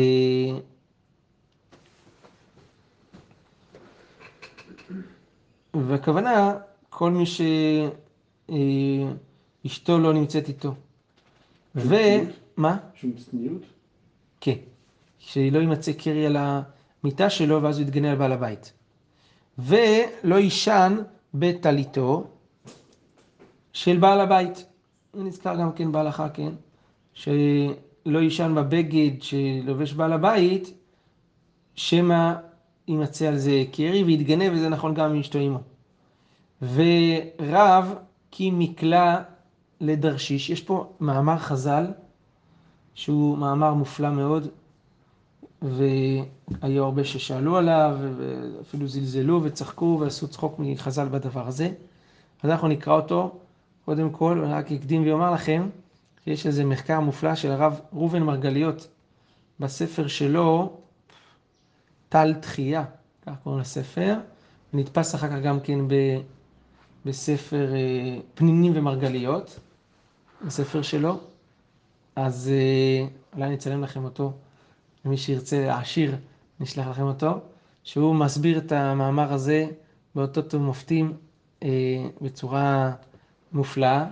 והכוונה, 5.74 6.54
כל 6.90 7.12
מי 7.12 7.24
שאשתו 9.66 10.00
לא 10.00 10.14
נמצאת 10.14 10.48
איתו. 10.48 10.74
ומה? 11.76 12.78
שום 12.96 13.12
צניעות? 13.14 13.62
כן. 14.42 14.56
שלא 15.18 15.60
יימצא 15.60 15.92
קרי 15.94 16.26
על 16.26 16.38
המיטה 16.40 17.30
שלו 17.30 17.64
ואז 17.64 17.78
הוא 17.78 17.88
יתגנה 17.88 18.12
על 18.12 18.18
בעל 18.18 18.32
הבית. 18.32 18.74
ולא 19.58 20.36
יישן 20.36 20.98
בטליתו 21.34 22.28
של 23.74 23.98
בעל 23.98 24.22
הבית. 24.22 24.66
נזכר 25.14 25.56
גם 25.56 25.72
כן 25.72 25.92
בהלכה, 25.92 26.30
כן? 26.30 26.52
שלא 27.14 28.20
יישן 28.20 28.56
בבגד 28.56 29.22
שלובש 29.22 29.94
בעל 29.94 30.14
הבית, 30.14 30.74
שמא 31.76 32.34
יימצא 32.88 33.28
על 33.28 33.38
זה 33.38 33.64
קרי 33.72 34.04
ויתגנה, 34.04 34.46
וזה 34.52 34.70
נכון 34.70 34.94
גם 34.94 35.10
עם 35.10 35.20
אשתו 35.20 35.40
עמו. 35.40 35.60
ורב 36.62 37.96
כי 38.32 38.52
מקלע 38.54 39.22
לדרשיש. 39.82 40.50
יש 40.50 40.62
פה 40.62 40.94
מאמר 41.00 41.38
חז"ל, 41.38 41.86
שהוא 43.00 43.38
מאמר 43.38 43.74
מופלא 43.74 44.10
מאוד, 44.12 44.48
והיו 45.62 46.84
הרבה 46.84 47.04
ששאלו 47.04 47.58
עליו, 47.58 47.98
ואפילו 48.18 48.88
זלזלו 48.88 49.44
וצחקו 49.44 49.98
ועשו 50.02 50.28
צחוק 50.28 50.56
מחז"ל 50.60 51.08
בדבר 51.08 51.48
הזה. 51.48 51.70
אז 52.44 52.50
אנחנו 52.50 52.68
נקרא 52.68 52.94
אותו. 52.94 53.40
קודם 53.86 54.10
כל, 54.10 54.42
אני 54.44 54.54
רק 54.54 54.72
אקדים 54.72 55.08
ואומר 55.08 55.32
לכם, 55.32 55.70
יש 56.28 56.46
איזה 56.46 56.66
מחקר 56.66 57.00
מופלא 57.00 57.36
של 57.36 57.52
הרב 57.52 57.80
ראובן 57.94 58.24
מרגליות 58.24 58.88
בספר 59.60 60.08
שלו, 60.08 60.78
טל 62.10 62.34
תחייה, 62.34 62.84
כך 63.26 63.34
קוראים 63.44 63.62
לספר, 63.62 64.16
נתפס 64.74 65.16
אחר 65.16 65.28
כך 65.28 65.44
גם 65.44 65.60
כן 65.60 65.88
ב, 65.88 65.94
בספר 67.06 67.74
אה, 67.74 68.20
פנינים 68.34 68.72
ומרגליות, 68.76 69.60
בספר 70.46 70.82
שלו, 70.82 71.20
אז 72.16 72.52
אה, 72.54 73.08
אולי 73.34 73.46
אני 73.46 73.56
אצלם 73.56 73.84
לכם 73.84 74.04
אותו, 74.04 74.34
למי 75.06 75.18
שירצה 75.18 75.66
להעשיר, 75.66 76.16
נשלח 76.60 76.88
לכם 76.88 77.04
אותו, 77.04 77.40
שהוא 77.84 78.16
מסביר 78.16 78.58
את 78.58 78.72
המאמר 78.72 79.34
הזה 79.34 79.68
באותות 80.16 80.54
ומופתים 80.54 81.14
אה, 81.64 81.70
בצורה 82.22 82.92
מופלאה, 83.52 84.06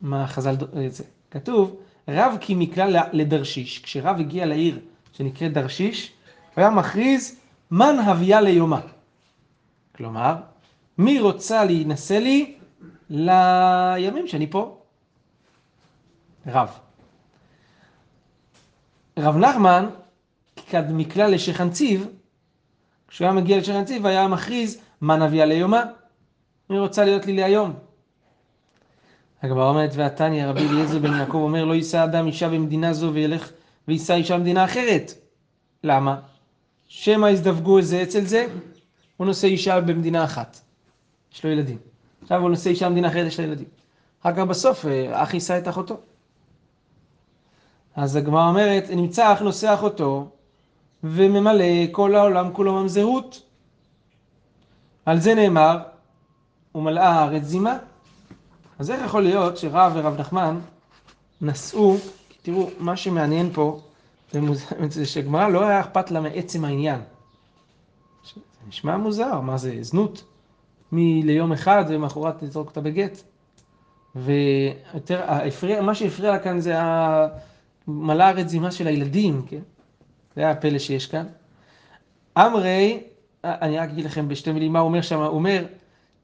מה 0.00 0.26
חז"ל, 0.26 0.56
זה. 0.88 1.04
כתוב, 1.30 1.76
רב 2.08 2.36
כי 2.40 2.54
מכלל 2.54 2.96
לדרשיש, 3.12 3.78
כשרב 3.78 4.16
הגיע 4.20 4.46
לעיר 4.46 4.80
שנקראת 5.12 5.52
דרשיש, 5.52 6.12
הוא 6.54 6.62
היה 6.62 6.70
מכריז, 6.70 7.36
מן 7.70 7.96
הביאה 8.06 8.40
ליומה. 8.40 8.80
כלומר, 9.96 10.36
מי 10.98 11.20
רוצה 11.20 11.64
להינשא 11.64 12.14
לי 12.14 12.54
לימים 13.10 14.28
שאני 14.28 14.50
פה? 14.50 14.78
רב. 16.46 16.83
רב 19.18 19.36
נחמן, 19.36 19.86
כד 20.70 20.82
מכלל 20.90 21.30
לשכנציב, 21.30 22.06
כשהוא 23.08 23.24
היה 23.24 23.34
מגיע 23.34 23.58
לשכנציב 23.58 24.06
היה 24.06 24.28
מכריז, 24.28 24.80
מן 25.02 25.22
הביאה 25.22 25.46
ליומה. 25.46 25.82
מי 26.70 26.78
רוצה 26.78 27.04
להיות 27.04 27.26
לי 27.26 27.32
להיום? 27.32 27.72
הגמרא 29.42 29.68
אומרת, 29.68 29.90
והתניא, 29.94 30.46
רבי 30.46 30.68
אליעזר 30.68 30.98
בן 30.98 31.12
יעקב 31.18 31.34
אומר, 31.34 31.64
לא 31.64 31.74
יישא 31.74 32.04
אדם 32.04 32.26
אישה 32.26 32.48
במדינה 32.48 32.92
זו 32.92 33.10
וילך 33.14 33.50
ויישא 33.88 34.14
אישה 34.14 34.38
במדינה 34.38 34.64
אחרת. 34.64 35.12
למה? 35.84 36.20
שמא 36.86 37.26
יזדווגו 37.26 37.78
איזה 37.78 38.02
אצל 38.02 38.24
זה, 38.24 38.46
הוא 39.16 39.26
נושא 39.26 39.46
אישה 39.46 39.80
במדינה 39.80 40.24
אחת. 40.24 40.60
יש 41.34 41.44
לו 41.44 41.50
ילדים. 41.50 41.78
עכשיו 42.22 42.40
הוא 42.40 42.50
נושא 42.50 42.70
אישה 42.70 42.88
במדינה 42.88 43.08
אחרת, 43.08 43.26
יש 43.26 43.40
לו 43.40 43.46
ילדים. 43.46 43.68
אחר 44.22 44.34
כך 44.36 44.42
בסוף, 44.42 44.86
אה, 44.86 45.22
אח 45.22 45.34
יישא 45.34 45.58
את 45.58 45.68
אחותו. 45.68 46.00
אז 47.96 48.16
הגמרא 48.16 48.48
אומרת, 48.48 48.84
נמצא 48.90 49.32
אח 49.32 49.40
נושא 49.40 49.74
אחותו, 49.74 50.28
וממלא 51.04 51.64
כל 51.92 52.14
העולם 52.14 52.52
כולו 52.52 52.72
ממזרות. 52.72 53.42
על 55.06 55.20
זה 55.20 55.34
נאמר, 55.34 55.78
ומלאה 56.74 57.08
הארץ 57.08 57.42
זימה. 57.42 57.78
אז 58.78 58.90
איך 58.90 59.04
יכול 59.04 59.22
להיות 59.22 59.56
שרב 59.56 59.92
ורב 59.94 60.20
נחמן 60.20 60.60
נשאו, 61.40 61.96
תראו, 62.42 62.70
מה 62.78 62.96
שמעניין 62.96 63.50
פה, 63.52 63.80
זה 64.88 65.06
שגמרא 65.06 65.48
לא 65.48 65.64
היה 65.64 65.80
אכפת 65.80 66.10
לה 66.10 66.20
מעצם 66.20 66.64
העניין. 66.64 67.00
זה 68.34 68.40
נשמע 68.68 68.96
מוזר, 68.96 69.40
מה 69.40 69.56
זה, 69.56 69.78
זנות? 69.80 70.24
מליום 70.92 71.52
אחד 71.52 71.84
ומחרת 71.88 72.42
לזרוק 72.42 72.68
אותה 72.68 72.80
בגט. 72.80 73.22
ויותר, 74.16 75.20
מה 75.82 75.94
שהפריע 75.94 76.30
לה 76.30 76.38
כאן 76.38 76.60
זה 76.60 76.74
המלא 77.88 78.24
הרזימה 78.24 78.70
של 78.70 78.86
הילדים, 78.86 79.42
כן? 79.46 79.60
זה 80.36 80.50
הפלא 80.50 80.78
שיש 80.78 81.06
כאן. 81.06 81.26
אמרי, 82.38 83.02
אני 83.44 83.78
רק 83.78 83.88
אגיד 83.88 84.04
לכם 84.04 84.28
בשתי 84.28 84.52
מילים 84.52 84.72
מה 84.72 84.78
הוא 84.78 84.88
אומר 84.88 85.02
שם, 85.02 85.18
הוא 85.18 85.26
אומר 85.26 85.64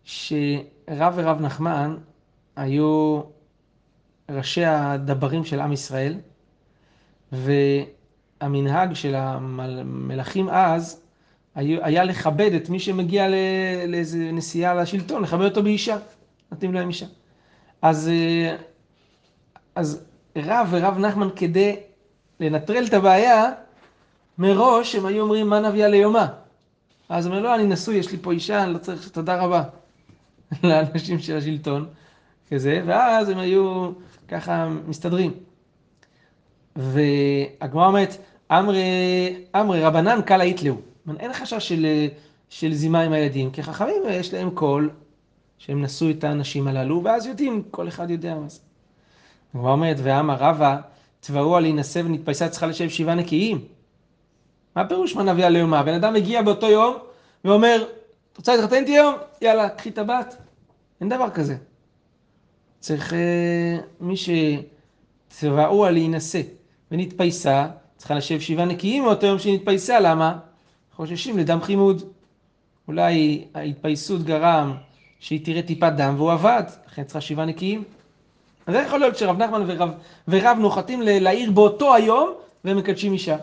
שרב 0.04 1.12
ורב 1.14 1.40
נחמן 1.40 1.96
היו 2.56 3.20
ראשי 4.30 4.64
הדברים 4.64 5.44
של 5.44 5.60
עם 5.60 5.72
ישראל, 5.72 6.14
והמנהג 7.32 8.94
של 8.94 9.14
המלכים 9.14 10.48
אז 10.48 11.00
היה 11.54 12.04
לכבד 12.04 12.52
את 12.52 12.68
מי 12.68 12.80
שמגיע 12.80 13.28
לאיזה 13.88 14.30
נסיעה 14.32 14.74
לשלטון, 14.74 15.22
לכבד 15.22 15.44
אותו 15.44 15.62
באישה, 15.62 15.98
נותנים 16.52 16.74
להם 16.74 16.88
אישה. 16.88 17.06
אז, 17.82 18.10
אז 19.74 20.04
רב 20.36 20.68
ורב 20.70 20.98
נחמן 20.98 21.28
כדי 21.36 21.76
לנטרל 22.40 22.84
את 22.86 22.94
הבעיה, 22.94 23.50
מראש 24.38 24.94
הם 24.94 25.06
היו 25.06 25.22
אומרים 25.22 25.48
מה 25.48 25.60
נביאה 25.60 25.88
ליומה. 25.88 26.26
אז 27.08 27.26
הוא 27.26 27.34
אומר, 27.34 27.44
לא, 27.44 27.54
אני 27.54 27.64
נשוי, 27.64 27.96
יש 27.96 28.12
לי 28.12 28.18
פה 28.22 28.32
אישה, 28.32 28.62
אני 28.62 28.72
לא 28.72 28.78
צריך, 28.78 29.08
תודה 29.08 29.42
רבה 29.42 29.62
לאנשים 30.62 31.18
של 31.18 31.36
השלטון. 31.36 31.86
כזה, 32.50 32.82
ואז 32.86 33.28
הם 33.28 33.38
היו 33.38 33.90
ככה 34.28 34.68
מסתדרים. 34.86 35.32
והגמרא 36.76 37.86
אומרת, 37.86 38.16
אמרי, 38.52 38.82
אמרי 39.56 39.82
רבנן 39.82 40.22
קלה 40.22 40.44
יתלהו. 40.44 40.80
אין 41.18 41.32
חשש 41.32 41.68
של, 41.68 41.86
של 42.48 42.74
זימה 42.74 43.00
עם 43.00 43.12
הילדים, 43.12 43.50
כי 43.50 43.62
חכמים 43.62 44.02
יש 44.10 44.34
להם 44.34 44.50
קול 44.50 44.90
שהם 45.58 45.82
נשאו 45.82 46.10
את 46.10 46.24
האנשים 46.24 46.66
הללו, 46.68 47.04
ואז 47.04 47.26
יודעים, 47.26 47.62
כל 47.70 47.88
אחד 47.88 48.10
יודע 48.10 48.34
מה 48.34 48.48
זה. 48.48 48.60
הגמרא 49.54 49.72
אומרת, 49.72 49.96
ואמר 50.02 50.34
רבא, 50.34 50.76
תבעו 51.20 51.56
על 51.56 51.62
להינשא 51.62 52.02
ונתפייסה 52.04 52.48
צריכה 52.48 52.66
לשב 52.66 52.88
שבעה 52.88 53.14
נקיים. 53.14 53.64
מה 54.76 54.82
הפירוש 54.82 55.16
מה 55.16 55.22
נביא 55.22 55.46
על 55.46 55.56
יומה? 55.56 55.78
הבן 55.78 55.94
אדם 55.94 56.14
מגיע 56.14 56.42
באותו 56.42 56.70
יום 56.70 56.96
ואומר, 57.44 57.84
את 58.32 58.36
רוצה 58.36 58.56
להתחתן 58.56 58.76
איתי 58.76 58.92
היום? 58.92 59.14
יאללה, 59.42 59.68
קחי 59.68 59.88
את 59.88 59.98
הבת. 59.98 60.36
אין 61.00 61.08
דבר 61.08 61.30
כזה. 61.30 61.56
צריך, 62.80 63.12
אה, 63.12 63.78
מי 64.00 64.14
שצבעו 64.16 65.84
על 65.84 65.94
להינשא 65.94 66.40
ונתפייסה, 66.90 67.66
צריכה 67.96 68.14
לשב 68.14 68.40
שבעה 68.40 68.64
נקיים 68.64 69.02
מאותו 69.02 69.26
יום 69.26 69.38
שהיא 69.38 69.54
נתפייסה, 69.54 70.00
למה? 70.00 70.38
חוששים 70.96 71.38
לדם 71.38 71.62
חימוד. 71.62 72.02
אולי 72.88 73.44
ההתפייסות 73.54 74.22
גרם 74.22 74.76
שהיא 75.20 75.44
תראה 75.44 75.62
טיפת 75.62 75.92
דם 75.96 76.14
והוא 76.16 76.32
עבד, 76.32 76.62
לכן 76.86 77.04
צריכה 77.04 77.20
שבעה 77.20 77.46
נקיים. 77.46 77.84
אז 78.66 78.74
איך 78.74 78.86
יכול 78.86 78.98
להיות 78.98 79.16
שרב 79.16 79.42
נחמן 79.42 79.62
ורב, 79.66 79.90
ורב 80.28 80.58
נוחתים 80.60 81.02
לעיר 81.04 81.50
באותו 81.50 81.94
היום 81.94 82.32
והם 82.64 82.76
מקדשים 82.76 83.12
אישה? 83.12 83.36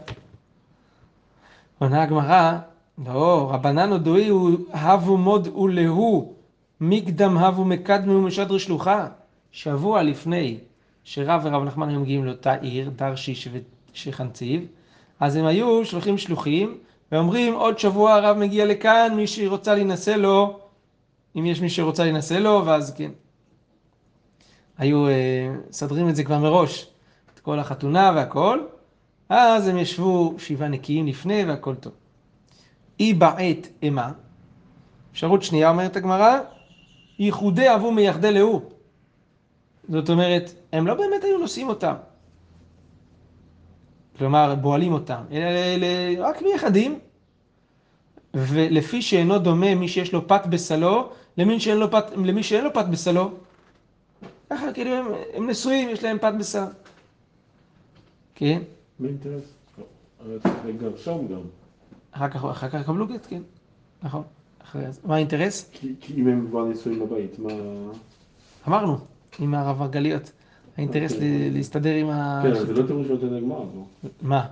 עונה 1.80 2.04
הגמרא, 2.04 2.58
לא, 3.06 3.50
רבנן 3.54 3.92
הודוי 3.92 4.32
הבו 4.72 5.18
מוד 5.18 5.48
ולהו, 5.48 6.34
מקדם 6.82 7.38
הבו 7.38 7.66
מקדמי 7.66 8.16
ומשדרי 8.16 8.60
שלוחה. 8.60 9.08
שבוע 9.52 10.04
לפני 10.04 10.58
שרב 11.04 11.42
ורב 11.44 11.64
נחמן 11.64 11.90
היו 11.90 12.00
מגיעים 12.00 12.26
לאותה 12.26 12.54
עיר, 12.54 12.90
דרשיש 12.96 13.48
ושחנציב, 13.94 14.66
אז 15.20 15.36
הם 15.36 15.46
היו 15.46 15.86
שולחים 15.86 16.18
שלוחים 16.18 16.78
ואומרים 17.12 17.54
עוד 17.54 17.80
שבוע 17.80 18.14
הרב 18.14 18.38
מגיע 18.38 18.66
לכאן, 18.66 19.14
מי 19.16 19.28
שרוצה 19.28 19.74
להינשא 19.76 20.12
לו, 20.12 20.60
אם 21.36 21.46
יש 21.46 21.62
מי 21.62 21.70
שרוצה 21.70 22.04
להינשא 22.04 22.34
לו, 22.34 22.62
ואז 22.66 22.94
כן. 22.98 23.12
היו 24.78 25.08
אה, 25.08 25.14
סדרים 25.72 26.10
את 26.10 26.16
זה 26.16 26.24
כבר 26.24 26.40
מראש, 26.40 26.88
את 27.34 27.40
כל 27.40 27.60
החתונה 27.60 28.12
והכל, 28.16 28.60
אז 29.30 29.68
הם 29.68 29.78
ישבו 29.78 30.36
שבעה 30.38 30.70
נקיים 30.70 31.08
לפני 31.08 31.44
והכל 31.44 31.76
טוב. 31.76 31.94
אי 33.00 33.14
בעת 33.14 33.68
אימה, 33.82 34.12
אפשרות 35.12 35.44
שנייה 35.44 35.70
אומרת 35.70 35.96
הגמרא, 35.96 36.40
ייחודי 37.20 37.76
אבו 37.76 37.92
מייחדי 37.92 38.32
להו. 38.32 38.62
זאת 39.90 40.10
אומרת, 40.10 40.54
הם 40.74 40.88
לא 40.88 40.94
באמת 40.94 41.24
היו 41.24 41.38
נושאים 41.38 41.70
אותם. 41.70 41.94
כלומר, 44.18 44.56
בועלים 44.56 44.94
אותם, 44.94 45.22
אלא 45.32 45.88
רק 46.18 46.42
מייחדים. 46.42 47.00
ולפי 48.34 49.02
שאינו 49.02 49.40
דומה 49.40 49.76
מי 49.76 49.88
שיש 49.88 50.14
לו 50.14 50.28
פת 50.28 50.46
בסלו, 50.50 51.10
למי 51.38 51.60
שאין 51.60 51.78
לו 51.78 51.92
פת, 51.92 52.06
למי 52.16 52.44
שאין 52.44 52.64
לו 52.64 52.74
פת 52.74 52.86
בסלו. 52.86 53.32
ככה, 54.50 54.74
כאילו, 54.74 54.92
הם, 54.96 55.06
הם 55.34 55.50
נשואים, 55.50 55.90
יש 55.90 56.04
להם 56.04 56.18
פת 56.18 56.34
בסלו. 56.40 56.66
כן? 58.36 58.62
מי 59.00 59.08
אינטרס? 59.08 59.54
גם. 61.08 61.42
אחר 62.12 62.30
כך, 62.30 62.46
אחר 62.46 62.70
כך 62.70 62.86
קבלו 62.86 63.08
גט, 63.08 63.28
כן. 63.30 63.42
נכון. 64.04 64.24
אחרי 64.64 64.92
זה. 64.92 65.02
מה 65.06 65.16
האינטרס? 65.16 65.70
כי, 65.72 65.94
כי 66.00 66.14
אם 66.22 66.28
הם 66.28 66.48
כבר 66.50 66.66
נשואים 66.66 67.00
בבית, 67.00 67.40
מה... 67.40 67.50
אמרנו. 68.68 68.98
עם 69.40 69.54
הרב 69.54 69.80
מרגליות. 69.80 70.32
האינטרס 70.78 71.14
אוקיי. 71.14 71.50
להסתדר 71.50 71.94
עם 71.94 72.10
ה... 72.10 72.42
כן, 72.44 72.54
זה 72.66 72.74
לא 72.74 72.88
תירוש 72.88 73.08
שנותן 73.08 73.34
הגמרא 73.34 73.60
פה. 73.60 73.86
מה? 74.22 74.48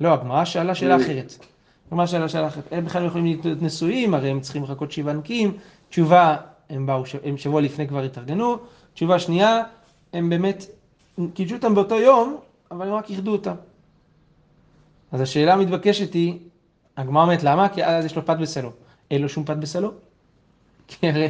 לא, 0.00 0.12
הגמרא 0.14 0.44
שאלה 0.44 0.74
שאלה 0.74 0.96
אחרת. 0.96 1.34
הגמרא 1.90 2.06
שאלה 2.06 2.28
שאלה 2.28 2.46
אחרת. 2.46 2.64
הם 2.70 2.84
בכלל 2.84 3.02
לא 3.02 3.06
יכולים 3.06 3.26
להיות 3.44 3.62
נשואים, 3.62 4.14
הרי 4.14 4.30
הם 4.30 4.40
צריכים 4.40 4.62
לחכות 4.62 4.92
שבעה 4.92 5.14
נקיים, 5.14 5.52
תשובה, 5.88 6.36
הם 6.70 6.86
באו, 6.86 7.02
הם 7.24 7.36
שבוע 7.36 7.60
לפני 7.60 7.88
כבר 7.88 8.02
התארגנו, 8.02 8.56
תשובה 9.00 9.18
שנייה, 9.18 9.62
הם 10.12 10.30
באמת 10.30 10.64
קידשו 11.34 11.54
אותם 11.54 11.74
באותו 11.74 12.00
יום, 12.00 12.36
אבל 12.70 12.88
הם 12.88 12.94
רק 12.94 13.10
איחדו 13.10 13.32
אותם. 13.32 13.54
אז 15.12 15.20
השאלה 15.20 15.54
המתבקשת 15.54 16.14
היא, 16.14 16.38
הגמרא 16.96 17.22
אומרת 17.22 17.42
למה? 17.42 17.68
כי 17.68 17.84
אז 17.84 18.04
יש 18.04 18.16
לו 18.16 18.26
פת 18.26 18.36
בסלו. 18.40 18.72
אין 19.10 19.22
לו 19.22 19.28
שום 19.28 19.44
פת 19.44 19.56
בסלו. 19.56 19.92
כי 20.88 21.08
הרי 21.08 21.28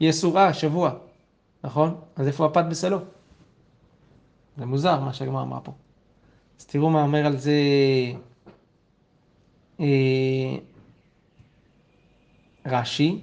היא 0.00 0.10
אסורה 0.10 0.54
שבוע, 0.54 0.90
נכון? 1.64 2.00
אז 2.16 2.26
איפה 2.26 2.46
הפת 2.46 2.64
בסלו? 2.70 2.98
זה 4.56 4.66
מוזר 4.66 5.00
מה 5.00 5.12
שהגמרא 5.12 5.42
אמרה 5.42 5.60
פה. 5.60 5.72
אז 6.60 6.66
תראו 6.66 6.90
מה 6.90 7.02
אומר 7.02 7.26
על 7.26 7.36
זה 7.36 7.52
אה, 9.80 10.56
רש"י. 12.66 13.20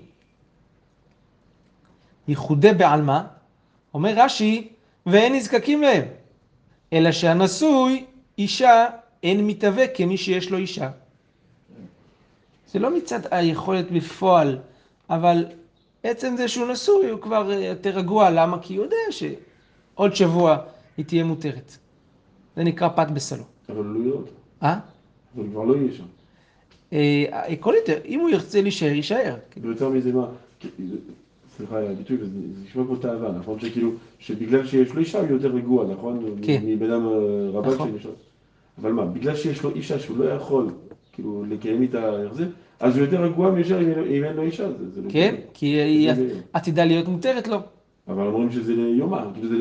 ייחודי 2.27 2.73
בעלמא, 2.73 3.21
אומר 3.93 4.13
רש"י, 4.15 4.67
ואין 5.05 5.35
נזקקים 5.35 5.81
להם, 5.81 6.03
אלא 6.93 7.11
שהנשוי, 7.11 8.05
אישה, 8.37 8.87
אין 9.23 9.47
מתהווה 9.47 9.87
כמי 9.87 10.17
שיש 10.17 10.51
לו 10.51 10.57
אישה. 10.57 10.89
זה 12.71 12.79
לא 12.79 12.97
מצד 12.97 13.19
היכולת 13.31 13.91
בפועל, 13.91 14.57
אבל 15.09 15.45
עצם 16.03 16.35
זה 16.37 16.47
שהוא 16.47 16.67
נשוי 16.67 17.09
הוא 17.09 17.21
כבר 17.21 17.51
אה, 17.51 17.65
יותר 17.65 17.89
רגוע, 17.89 18.29
למה? 18.29 18.57
כי 18.61 18.75
הוא 18.75 18.83
יודע 18.83 18.97
שעוד 19.09 20.15
שבוע 20.15 20.57
היא 20.97 21.05
תהיה 21.05 21.23
מותרת. 21.23 21.77
זה 22.55 22.63
נקרא 22.63 22.89
פת 22.95 23.07
בסלו. 23.13 23.43
אבל 23.69 23.85
לא 23.85 23.99
יהיה. 23.99 24.15
אה? 24.63 24.79
אבל 25.35 25.43
כבר 25.51 25.63
לא 25.63 25.75
יהיה 25.75 25.93
שם. 25.93 26.03
אה, 26.93 27.25
עקרונית, 27.31 27.89
אם 28.05 28.19
הוא 28.19 28.29
ירצה 28.29 28.61
להישאר, 28.61 28.87
יישאר. 28.91 29.35
ויותר 29.61 29.89
מזה 29.89 30.13
מה, 30.13 30.27
סליחה 31.57 31.77
על 31.77 31.87
הביטוי, 31.87 32.17
זה 32.17 32.25
זה 32.25 32.31
נשמע 32.65 32.83
כמו 32.85 32.95
תאווה, 32.95 33.31
נכון? 33.39 33.59
שכאילו, 33.59 33.89
שבגלל 34.19 34.65
שיש 34.65 34.93
לו 34.93 34.99
אישה 34.99 35.19
הוא 35.19 35.27
יותר 35.29 35.47
רגוע, 35.47 35.85
נכון? 35.87 36.19
כן. 36.41 36.61
מבן 36.65 36.91
אדם 36.91 37.05
אה, 37.07 37.11
רבן 37.53 37.69
נכון. 37.73 37.91
שיש 37.95 38.05
לו. 38.05 38.11
אבל 38.81 38.91
מה, 38.91 39.05
בגלל 39.05 39.35
שיש 39.35 39.63
לו 39.63 39.69
אישה 39.75 39.99
שהוא 39.99 40.17
לא 40.17 40.25
יכול, 40.25 40.67
כאילו, 41.13 41.43
לקיים 41.49 41.81
איתה 41.81 42.23
החזיר, 42.27 42.47
אז 42.79 42.97
הוא 42.97 43.05
יותר 43.05 43.21
רגוע 43.23 43.51
מאשר 43.51 43.81
אם 43.81 43.89
אין 43.89 43.99
לו- 43.99 44.05
אם 44.05 44.23
אין 44.23 44.33
לו 44.35 44.41
אישה. 44.43 44.67
זה- 44.69 44.89
זה 44.95 45.01
לא 45.01 45.09
כן? 45.09 45.33
בסדר. 45.37 45.47
כי 45.53 45.65
היא 45.65 46.13
זה- 46.13 46.39
עתידה 46.53 46.85
להיות 46.85 47.07
מותרת 47.07 47.47
לו. 47.47 47.57
אבל 48.07 48.27
אומרים 48.27 48.51
שזה 48.51 48.73
ליומה, 48.75 49.25
כאילו 49.33 49.49
זה 49.49 49.55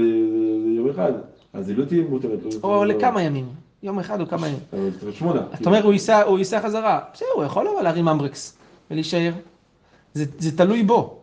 ליום 0.67 0.89
אחד, 0.91 1.13
אז 1.53 1.69
היא 1.69 1.77
לא 1.79 1.85
תהיה 1.85 2.03
מותרת. 2.09 2.39
לא- 2.45 2.51
או 2.63 2.85
לא- 2.85 2.95
לכמה 2.95 3.23
ימים. 3.23 3.45
יום 3.83 3.99
אחד 3.99 4.21
או 4.21 4.27
כמה 4.27 4.47
ימים. 4.49 4.61
שמונה. 5.13 5.43
אתה 5.55 5.71
אומר, 5.71 5.85
הוא 6.27 6.39
ייסע, 6.39 6.61
חזרה. 6.61 7.01
בסדר, 7.15 7.29
הוא 7.35 7.45
יכול 7.45 7.69
אבל 7.69 7.83
להרים 7.83 8.09
אמברקס 8.09 8.57
ולהישאר. 8.91 9.33
זה, 10.15 10.25
זה 10.39 10.57
תלוי 10.57 10.83
בו. 10.83 11.19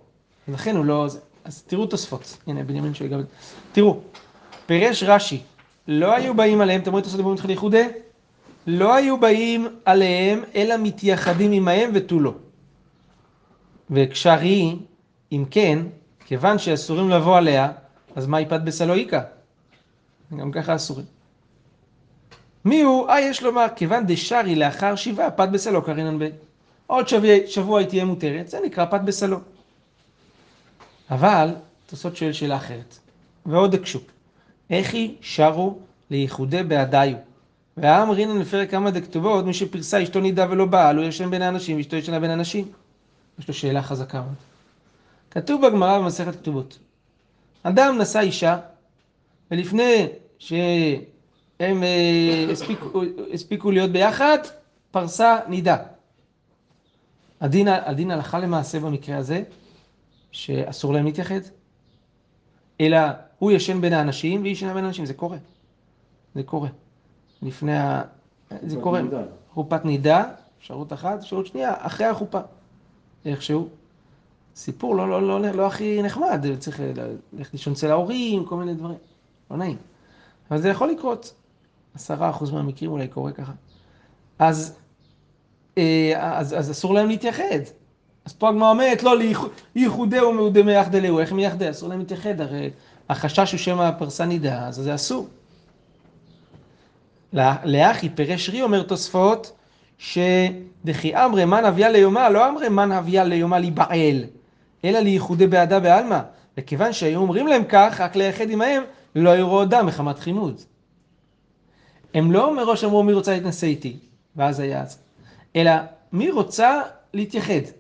ולכן 0.50 0.76
הוא 0.76 0.86
לא... 0.86 1.08
אז 1.44 1.64
תראו 1.64 1.86
תוספות. 1.86 2.38
הנה, 2.48 2.64
בנימין 2.64 2.94
שואל 2.94 3.10
גם... 3.10 3.22
תראו, 3.72 4.00
פירש 4.66 5.04
רש"י, 5.04 5.42
לא 5.88 6.16
היו 6.16 6.34
באים 6.34 6.62
עליהם, 6.62 6.82
רואים 6.88 7.04
תוספות 7.04 7.26
במתחיל 7.26 7.50
ייחודי? 7.50 7.88
לא 8.68 8.96
היו 8.96 9.20
באים 9.20 9.68
עליהם, 9.86 10.44
אלא 10.56 10.76
מתייחדים 10.78 11.52
עמהם 11.52 11.92
ותו 11.94 12.20
לא. 12.20 12.34
וכשרי, 13.92 14.76
אם 15.32 15.46
כן, 15.52 15.80
כיוון 16.26 16.58
שאסורים 16.60 17.10
לבוא 17.10 17.38
עליה, 17.38 17.72
אז 18.16 18.28
מה 18.28 18.40
איפת 18.40 18.62
בסלואיקה? 18.62 19.22
גם 20.38 20.52
ככה 20.52 20.76
אסורים. 20.76 21.06
מי 22.66 22.82
הוא? 22.82 23.10
אה, 23.10 23.22
יש 23.22 23.44
לומר, 23.44 23.66
כיוון 23.76 24.04
דשרי 24.08 24.56
לאחר 24.56 24.96
שבעה, 24.96 25.32
פת 25.32 25.50
בסלו 25.50 25.82
קרינן 25.82 26.20
ב... 26.20 26.30
עוד 26.88 27.08
שבוע, 27.08 27.30
שבוע 27.48 27.80
היא 27.80 27.88
תהיה 27.88 28.06
מותרת, 28.06 28.48
זה 28.48 28.60
נקרא 28.66 28.86
פת 28.86 29.02
בסלו. 29.02 29.38
אבל, 31.12 31.56
תוספות 31.86 32.16
שואל 32.16 32.34
שאלה 32.34 32.58
אחרת, 32.58 33.00
ועוד 33.46 33.74
הקשו. 33.74 34.00
היא 34.70 35.16
שרו 35.22 35.80
לייחודי 36.10 36.64
בעדיו? 36.64 37.18
והאמרינן 37.78 38.38
לפרק 38.38 38.72
כמה 38.72 38.92
דכתובות, 38.92 39.46
מי 39.46 39.54
שפרסה 39.54 40.04
אשתו 40.04 40.20
נידה 40.20 40.46
ולא 40.50 40.66
בעל, 40.66 40.98
הוא 40.98 41.06
ישן 41.06 41.32
בין 41.32 41.42
האנשים, 41.42 41.78
ואשתו 41.78 41.96
ישנה 41.96 42.20
בין 42.20 42.30
האנשים. 42.30 42.72
יש 43.40 43.48
לו 43.48 43.54
שאלה 43.54 43.82
חזקה 43.82 44.22
מאוד. 44.22 44.36
כתוב 45.32 45.68
בגמרא 45.68 46.00
במסכת 46.00 46.36
כתובות, 46.36 46.80
אדם 47.64 47.98
נשא 47.98 48.20
אישה, 48.20 48.58
ולפני 49.52 50.08
שהם 50.40 51.84
אה, 51.84 52.48
הספיקו, 52.52 53.02
הספיקו 53.34 53.72
להיות 53.72 53.92
ביחד, 53.92 54.38
פרסה 54.92 55.38
נידה. 55.48 55.78
הדין, 57.42 57.68
הדין 57.68 58.12
הלכה 58.12 58.40
למעשה 58.40 58.80
במקרה 58.80 59.18
הזה, 59.18 59.44
שאסור 60.32 60.94
להם 60.94 61.06
להתייחד, 61.06 61.40
אלא 62.82 63.00
הוא 63.40 63.52
ישן 63.52 63.82
בין 63.82 63.94
האנשים 63.94 64.42
והיא 64.42 64.52
ישנה 64.52 64.74
בין 64.74 64.84
האנשים, 64.84 65.06
זה 65.06 65.14
קורה. 65.14 65.38
זה 66.36 66.44
קורה. 66.44 66.70
לפני 67.42 67.78
ה... 67.78 68.02
זה 68.62 68.78
קורה. 68.82 69.02
נידה. 69.02 69.24
חופת 69.54 69.86
נידה, 69.86 70.26
אפשרות 70.60 70.94
אחת, 70.94 71.20
אפשרות 71.20 71.48
שנייה, 71.48 71.74
אחרי 71.78 72.06
החופה. 72.06 72.40
איכשהו. 73.26 73.70
סיפור 74.56 74.96
לא, 74.96 75.10
לא, 75.10 75.42
לא, 75.42 75.52
לא 75.52 75.68
הכי 75.68 76.02
נחמד, 76.04 76.46
צריך 76.60 76.80
ללכת 77.34 77.54
לישון 77.54 77.74
אצל 77.74 77.92
ההורים, 77.92 78.46
כל 78.46 78.56
מיני 78.56 78.74
דברים. 78.74 78.98
לא 79.52 79.58
נעים. 79.58 79.78
אבל 80.52 80.62
זה 80.62 80.70
יכול 80.70 80.90
לקרות. 80.90 81.34
עשרה 81.96 82.30
אחוז 82.30 82.52
מהמקרים 82.52 82.92
אולי 82.92 83.08
קורה 83.08 83.32
ככה. 83.32 83.54
אז, 84.40 84.78
אה, 85.78 86.38
אז, 86.40 86.54
אז 86.54 86.72
אסור 86.72 86.94
להם 86.94 87.08
להתייחד. 87.08 87.60
אז 88.30 88.34
פה 88.34 88.50
הגמרא 88.50 88.70
אומרת, 88.70 89.04
לא, 89.04 89.16
לייחודהו 89.76 90.34
מעודמי 90.34 90.74
יחדלהו, 90.74 91.20
איך 91.20 91.32
מייחדה? 91.32 91.70
אסור 91.70 91.90
להם 91.90 92.00
להתייחד, 92.00 92.42
הרי 92.42 92.70
החשש 93.10 93.52
הוא 93.52 93.58
שמא 93.58 93.82
הפרסה 93.82 94.26
נידה, 94.26 94.68
אז 94.68 94.76
זה 94.76 94.96
אסור. 94.96 95.28
לאחי 97.64 98.10
פירש 98.10 98.50
רי 98.50 98.62
אומר 98.62 98.84
תוספות, 98.84 99.52
שדכי 99.98 101.16
אמרי 101.16 101.46
מן 101.46 101.66
אביה 101.66 101.90
ליומה, 101.90 102.30
לא 102.30 102.50
אמרי 102.50 102.70
מן 102.70 102.92
אביה 102.92 103.24
ליומה 103.24 103.60
להיבעל, 103.60 104.24
אלא 104.86 105.00
לייחודי 105.00 105.48
בעדה 105.48 105.80
בעלמא. 105.80 106.20
וכיוון 106.58 106.94
שהיו 106.94 107.20
אומרים 107.20 107.48
להם 107.48 107.64
כך, 107.70 108.02
רק 108.02 108.16
לייחד 108.16 108.50
עמהם, 108.50 108.84
לא 109.16 109.38
יראו 109.38 109.66
דם 109.66 109.86
מחמת 109.86 110.20
חימוד. 110.20 110.62
הם 112.14 112.32
לא 112.32 112.56
מראש 112.56 112.84
אמרו 112.84 113.04
מי 113.04 113.14
רוצה 113.14 113.34
להתנשא 113.34 113.68
איתי, 113.68 113.98
ואז 114.36 114.60
היה 114.60 114.82
אז, 114.82 114.98
אלא 115.56 115.72
מי 116.14 116.32
רוצה 116.32 116.82
להתייחד. 117.14 117.79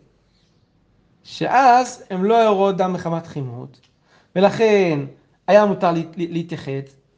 שאז 1.23 2.03
הם 2.10 2.23
לא 2.23 2.43
יראו 2.43 2.71
דם 2.71 2.93
מחמת 2.93 3.27
חימוד, 3.27 3.77
ולכן 4.36 4.99
היה 5.47 5.65
מותר 5.65 5.91
לה- 5.91 5.99
להתייחד, 6.17 6.71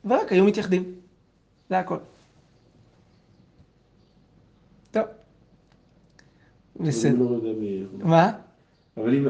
ורק 0.06 0.32
היו 0.32 0.46
מתייחדים. 0.46 0.84
זה 1.70 1.80
הכל. 1.80 1.98
טוב. 4.92 5.04
בסדר. 6.80 7.20
לא. 7.20 7.38
מה? 8.00 8.32
אבל 8.98 9.14
אם... 9.16 9.28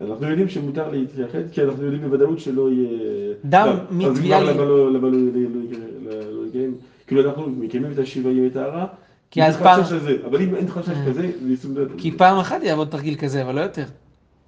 אנחנו 0.00 0.26
יודעים 0.30 0.48
שמותר 0.48 0.90
להתייחד, 0.90 1.38
כי 1.52 1.62
אנחנו 1.62 1.84
יודעים 1.84 2.02
בוודאות 2.02 2.40
שלא 2.40 2.72
יהיה... 2.72 3.34
דם 3.44 3.66
לא, 3.66 3.96
מטביעה 4.08 4.40
אז 4.40 4.46
לי. 4.46 4.52
למה 4.54 4.62
לא 4.64 4.92
לא- 4.92 5.00
לא- 5.00 5.10
לא- 5.12 6.42
לא 6.42 6.46
יקיים? 6.48 6.74
כאילו 7.06 7.28
אנחנו 7.30 7.50
מקיימים 7.50 7.92
את 7.92 7.98
השבעה 7.98 8.32
טהרה, 8.52 8.86
כי 9.30 9.42
אז 9.42 9.56
פעם- 9.56 9.80
אבל 10.26 10.42
אם 10.42 10.54
אין 10.54 10.68
חשש 10.68 10.88
אה. 10.88 11.06
כזה, 11.08 11.32
זה 11.42 11.48
יישום 11.50 11.74
דעת. 11.74 11.88
כי 11.98 12.12
פעם 12.18 12.38
אחת 12.38 12.62
יעבוד 12.62 12.88
תרגיל 12.88 13.16
כזה, 13.16 13.42
אבל 13.42 13.54
לא 13.54 13.60
יותר. 13.60 13.84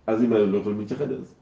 אז 0.07 0.23
אם 0.23 0.33
לא 0.33 0.59
יכולים 0.59 0.81
להתייחד 0.81 1.13
אז. 1.13 1.35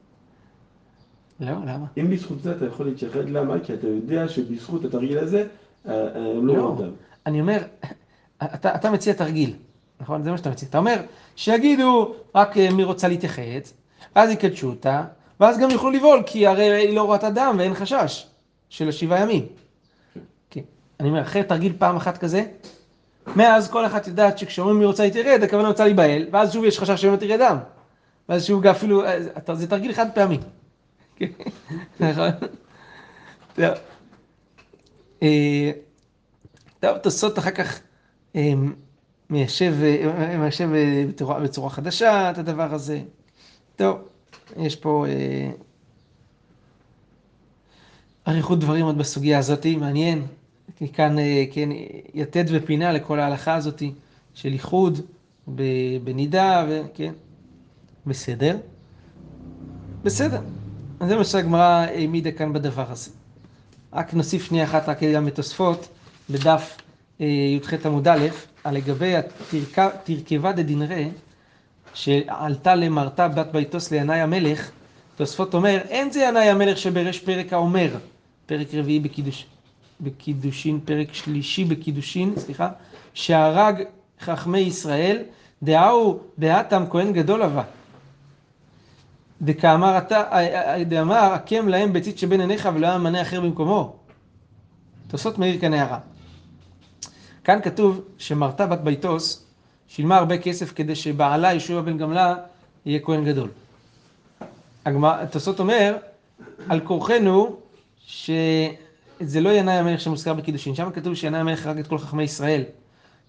לא, 1.39 1.47
למה? 1.51 1.85
אם 1.97 2.09
בזכות 2.09 2.41
זה 2.41 2.51
אתה 2.51 2.65
יכול 2.65 2.85
להתייחד, 2.85 3.29
למה? 3.29 3.59
כי 3.63 3.73
אתה 3.73 3.87
יודע 3.87 4.27
שבזכות 4.27 4.85
התרגיל 4.85 5.17
הזה, 5.17 5.47
אה, 5.87 5.93
אה, 5.93 6.31
הם 6.37 6.47
לא 6.47 6.55
לא. 6.57 6.61
רואים 6.61 6.85
דם. 6.85 6.91
אני 7.25 7.41
אומר, 7.41 7.57
אתה, 8.43 8.75
אתה 8.75 8.91
מציע 8.91 9.13
תרגיל, 9.13 9.53
נכון? 10.01 10.23
זה 10.23 10.31
מה 10.31 10.37
שאתה 10.37 10.49
מציע. 10.49 10.69
אתה 10.69 10.77
אומר, 10.77 11.01
שיגידו 11.35 12.13
רק 12.35 12.57
מי 12.57 12.83
רוצה 12.83 13.07
להתייחד, 13.07 13.41
אז 14.15 14.29
יקדשו 14.31 14.69
אותה, 14.69 15.03
ואז 15.39 15.59
גם 15.59 15.69
יוכלו 15.69 15.89
לבעול, 15.89 16.23
כי 16.25 16.47
הרי 16.47 16.63
היא 16.63 16.95
לא 16.95 17.03
רואה 17.03 17.17
את 17.17 17.23
הדם 17.23 17.55
ואין 17.59 17.73
חשש 17.73 18.27
של 18.69 18.89
השבעה 18.89 19.21
ימים. 19.21 19.45
כן. 20.49 20.61
אני 20.99 21.09
אומר, 21.09 21.21
אחרי 21.21 21.43
תרגיל 21.43 21.73
פעם 21.77 21.95
אחת 21.95 22.17
כזה, 22.17 22.43
מאז 23.35 23.69
כל 23.71 23.85
אחת 23.85 24.07
יודעת 24.07 24.37
שכשאומרים 24.37 24.79
מי 24.79 24.85
רוצה 24.85 25.03
להתיירד, 25.03 25.43
הכוונה 25.43 25.67
רוצה 25.67 25.83
להיבהל, 25.85 26.27
ואז 26.31 26.53
שוב 26.53 26.65
יש 26.65 26.79
חשש 26.79 27.01
שבאמת 27.01 27.21
יראה 27.21 27.37
דם. 27.37 27.57
ואז 28.29 28.45
שוב 28.45 28.67
אפילו, 28.67 29.05
אה, 29.05 29.23
זה- 29.23 29.67
תרגיל 29.67 29.93
חד 29.93 30.07
פעמי. 30.13 30.37
נכון? 31.99 32.29
טוב. 33.55 33.65
אה, 35.23 35.71
תוספות 37.03 37.39
אחר 37.39 37.51
כך 37.51 37.79
אה, 38.35 38.53
מיישב, 39.29 39.75
בצורה, 41.43 41.69
חדשה 41.69 42.31
את 42.31 42.37
הדבר 42.37 42.73
הזה. 42.73 43.01
טוב, 43.75 43.97
יש 44.57 44.75
פה 44.75 45.05
אריכות 48.27 48.59
דברים 48.59 48.85
עוד 48.85 48.97
בסוגיה 48.97 49.39
הזאת, 49.39 49.65
מעניין. 49.65 50.27
כאן, 50.93 51.19
אה, 51.19 51.43
כן, 51.51 51.69
יתד 52.13 52.45
ופינה 52.51 52.91
לכל 52.91 53.19
ההלכה 53.19 53.55
הזאת 53.55 53.83
של 54.33 54.53
איחוד 54.53 54.99
בנידה, 56.03 56.65
וכן. 56.69 57.13
בסדר? 58.05 58.57
בסדר. 60.03 60.41
זה 61.07 61.15
מה 61.15 61.23
שהגמרא 61.23 61.61
העמידה 61.61 62.31
כאן 62.31 62.53
בדבר 62.53 62.91
הזה. 62.91 63.11
רק 63.93 64.13
נוסיף 64.13 64.43
שנייה 64.43 64.63
אחת, 64.63 64.89
רק 64.89 65.03
גם 65.03 65.25
בתוספות, 65.25 65.87
בדף 66.29 66.77
אה, 67.21 67.25
י"ח 67.25 67.85
עמוד 67.85 68.07
א', 68.07 68.27
על 68.63 68.75
לגבי 68.75 69.13
התרכבה 69.77 70.51
דדינרא, 70.51 71.03
שעלתה 71.93 72.75
למרתה 72.75 73.27
בת 73.27 73.47
ביתוס 73.53 73.91
לינאי 73.91 74.19
המלך, 74.19 74.71
תוספות 75.15 75.53
אומר, 75.53 75.81
אין 75.89 76.11
זה 76.11 76.19
ינאי 76.19 76.49
המלך 76.49 76.77
שבריש 76.77 77.19
פרק 77.19 77.53
האומר, 77.53 77.95
פרק 78.45 78.67
רביעי 78.73 78.99
בקידוש, 78.99 79.45
בקידושין, 80.01 80.79
פרק 80.85 81.13
שלישי 81.13 81.63
בקידושין, 81.65 82.33
סליחה, 82.37 82.69
שהרג 83.13 83.83
חכמי 84.21 84.59
ישראל, 84.59 85.23
דאהו 85.63 86.19
דהתם 86.39 86.83
כהן 86.89 87.13
גדול 87.13 87.43
אבה. 87.43 87.63
דקאמר 89.41 89.97
אתה, 89.97 90.23
דאמר 90.85 91.15
הקם 91.15 91.67
להם 91.67 91.93
ביצית 91.93 92.17
שבין 92.17 92.41
עיניך 92.41 92.69
ולא 92.75 92.87
היה 92.87 92.97
מנה 92.97 93.21
אחר 93.21 93.41
במקומו. 93.41 93.95
תוספות 95.07 95.37
מאיר 95.37 95.61
כאן 95.61 95.73
הערה. 95.73 95.99
כאן 97.43 97.59
כתוב 97.63 98.01
שמרתה 98.17 98.67
בת 98.67 98.79
ביתוס 98.79 99.45
שילמה 99.87 100.17
הרבה 100.17 100.37
כסף 100.37 100.73
כדי 100.75 100.95
שבעלה 100.95 101.53
ישוע 101.53 101.81
בן 101.81 101.97
גמלה 101.97 102.35
יהיה 102.85 102.99
כהן 102.99 103.25
גדול. 103.25 103.49
תוספות 105.31 105.59
אומר, 105.59 105.97
על 106.69 106.79
כורחנו 106.79 107.57
שזה 109.19 109.41
לא 109.41 109.49
ינאי 109.49 109.73
המלך 109.73 110.01
שמוזכר 110.01 110.33
בקידושין, 110.33 110.75
שם 110.75 110.91
כתוב 110.91 111.15
שינאי 111.15 111.39
המלך 111.39 111.65
הרג 111.65 111.77
את 111.77 111.87
כל 111.87 111.97
חכמי 111.97 112.23
ישראל. 112.23 112.63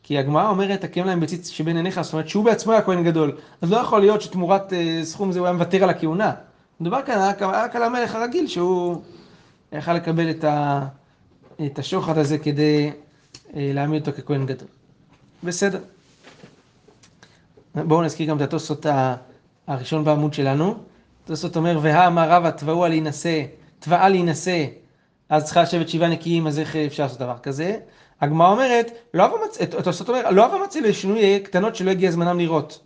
כי 0.03 0.19
הגמרא 0.19 0.49
אומרת, 0.49 0.81
תקם 0.81 1.05
להם 1.07 1.21
בציץ 1.21 1.49
שבין 1.49 1.77
עיניך, 1.77 2.01
זאת 2.01 2.13
אומרת 2.13 2.29
שהוא 2.29 2.45
בעצמו 2.45 2.73
היה 2.73 2.83
כהן 2.83 3.05
גדול. 3.05 3.37
אז 3.61 3.71
לא 3.71 3.77
יכול 3.77 4.01
להיות 4.01 4.23
שתמורת 4.23 4.73
uh, 4.73 4.75
סכום 5.05 5.33
זה 5.33 5.39
הוא 5.39 5.47
היה 5.47 5.55
מוותר 5.55 5.83
על 5.83 5.91
הכהונה. 5.91 6.33
מדובר 6.81 7.03
כאן 7.03 7.19
רק, 7.19 7.43
רק 7.43 7.77
על 7.77 7.83
המלך 7.83 8.15
הרגיל, 8.15 8.47
שהוא 8.47 9.03
יכל 9.73 9.95
לקבל 9.95 10.31
את, 10.31 10.45
ה, 10.45 10.87
את 11.67 11.79
השוחד 11.79 12.19
הזה 12.19 12.39
כדי 12.39 12.91
uh, 12.91 13.53
להעמיד 13.57 14.09
אותו 14.09 14.23
ככהן 14.23 14.47
גדול. 14.47 14.69
בסדר. 15.45 15.81
בואו 17.75 18.03
נזכיר 18.03 18.29
גם 18.29 18.37
את 18.37 18.43
התוספות 18.43 18.87
הראשון 19.67 20.05
בעמוד 20.05 20.35
שלנו. 20.35 20.75
התוספות 21.25 21.57
אומר, 21.57 21.79
והאמר 21.83 22.31
רבא 22.31 22.51
תבעו 22.51 22.85
על 22.85 22.91
להינשא, 22.91 23.43
תבעה 23.79 24.09
להינשא, 24.09 24.67
אז 25.31 25.45
צריכה 25.45 25.63
לשבת 25.63 25.89
שבעה 25.89 26.09
נקיים, 26.09 26.47
אז 26.47 26.59
איך 26.59 26.77
אפשר 26.77 27.03
לעשות 27.03 27.19
דבר 27.19 27.39
כזה? 27.39 27.79
הגמרא 28.21 28.51
אומרת, 28.51 28.91
לא. 29.15 29.29
התוספות 29.79 30.09
אומר, 30.09 30.31
לא 30.31 30.47
אבה 30.47 30.65
מצי 30.65 30.81
לשינוי 30.81 31.41
קטנות 31.41 31.77
שלא 31.77 31.91
הגיע 31.91 32.11
זמנם 32.11 32.39
לראות. 32.39 32.81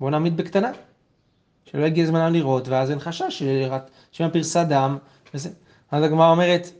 בואו 0.00 0.10
נעמיד 0.10 0.36
בקטנה. 0.36 0.70
שלא 1.64 1.84
הגיע 1.84 2.06
זמנם 2.06 2.32
לראות, 2.32 2.68
ואז 2.68 2.90
אין 2.90 2.98
חשש 2.98 3.42
שמא 4.12 4.28
פרסה 4.28 4.64
דם, 4.64 4.98
וזה. 5.34 5.50
אז 5.90 6.02
הגמרא 6.02 6.30
אומרת, 6.30 6.70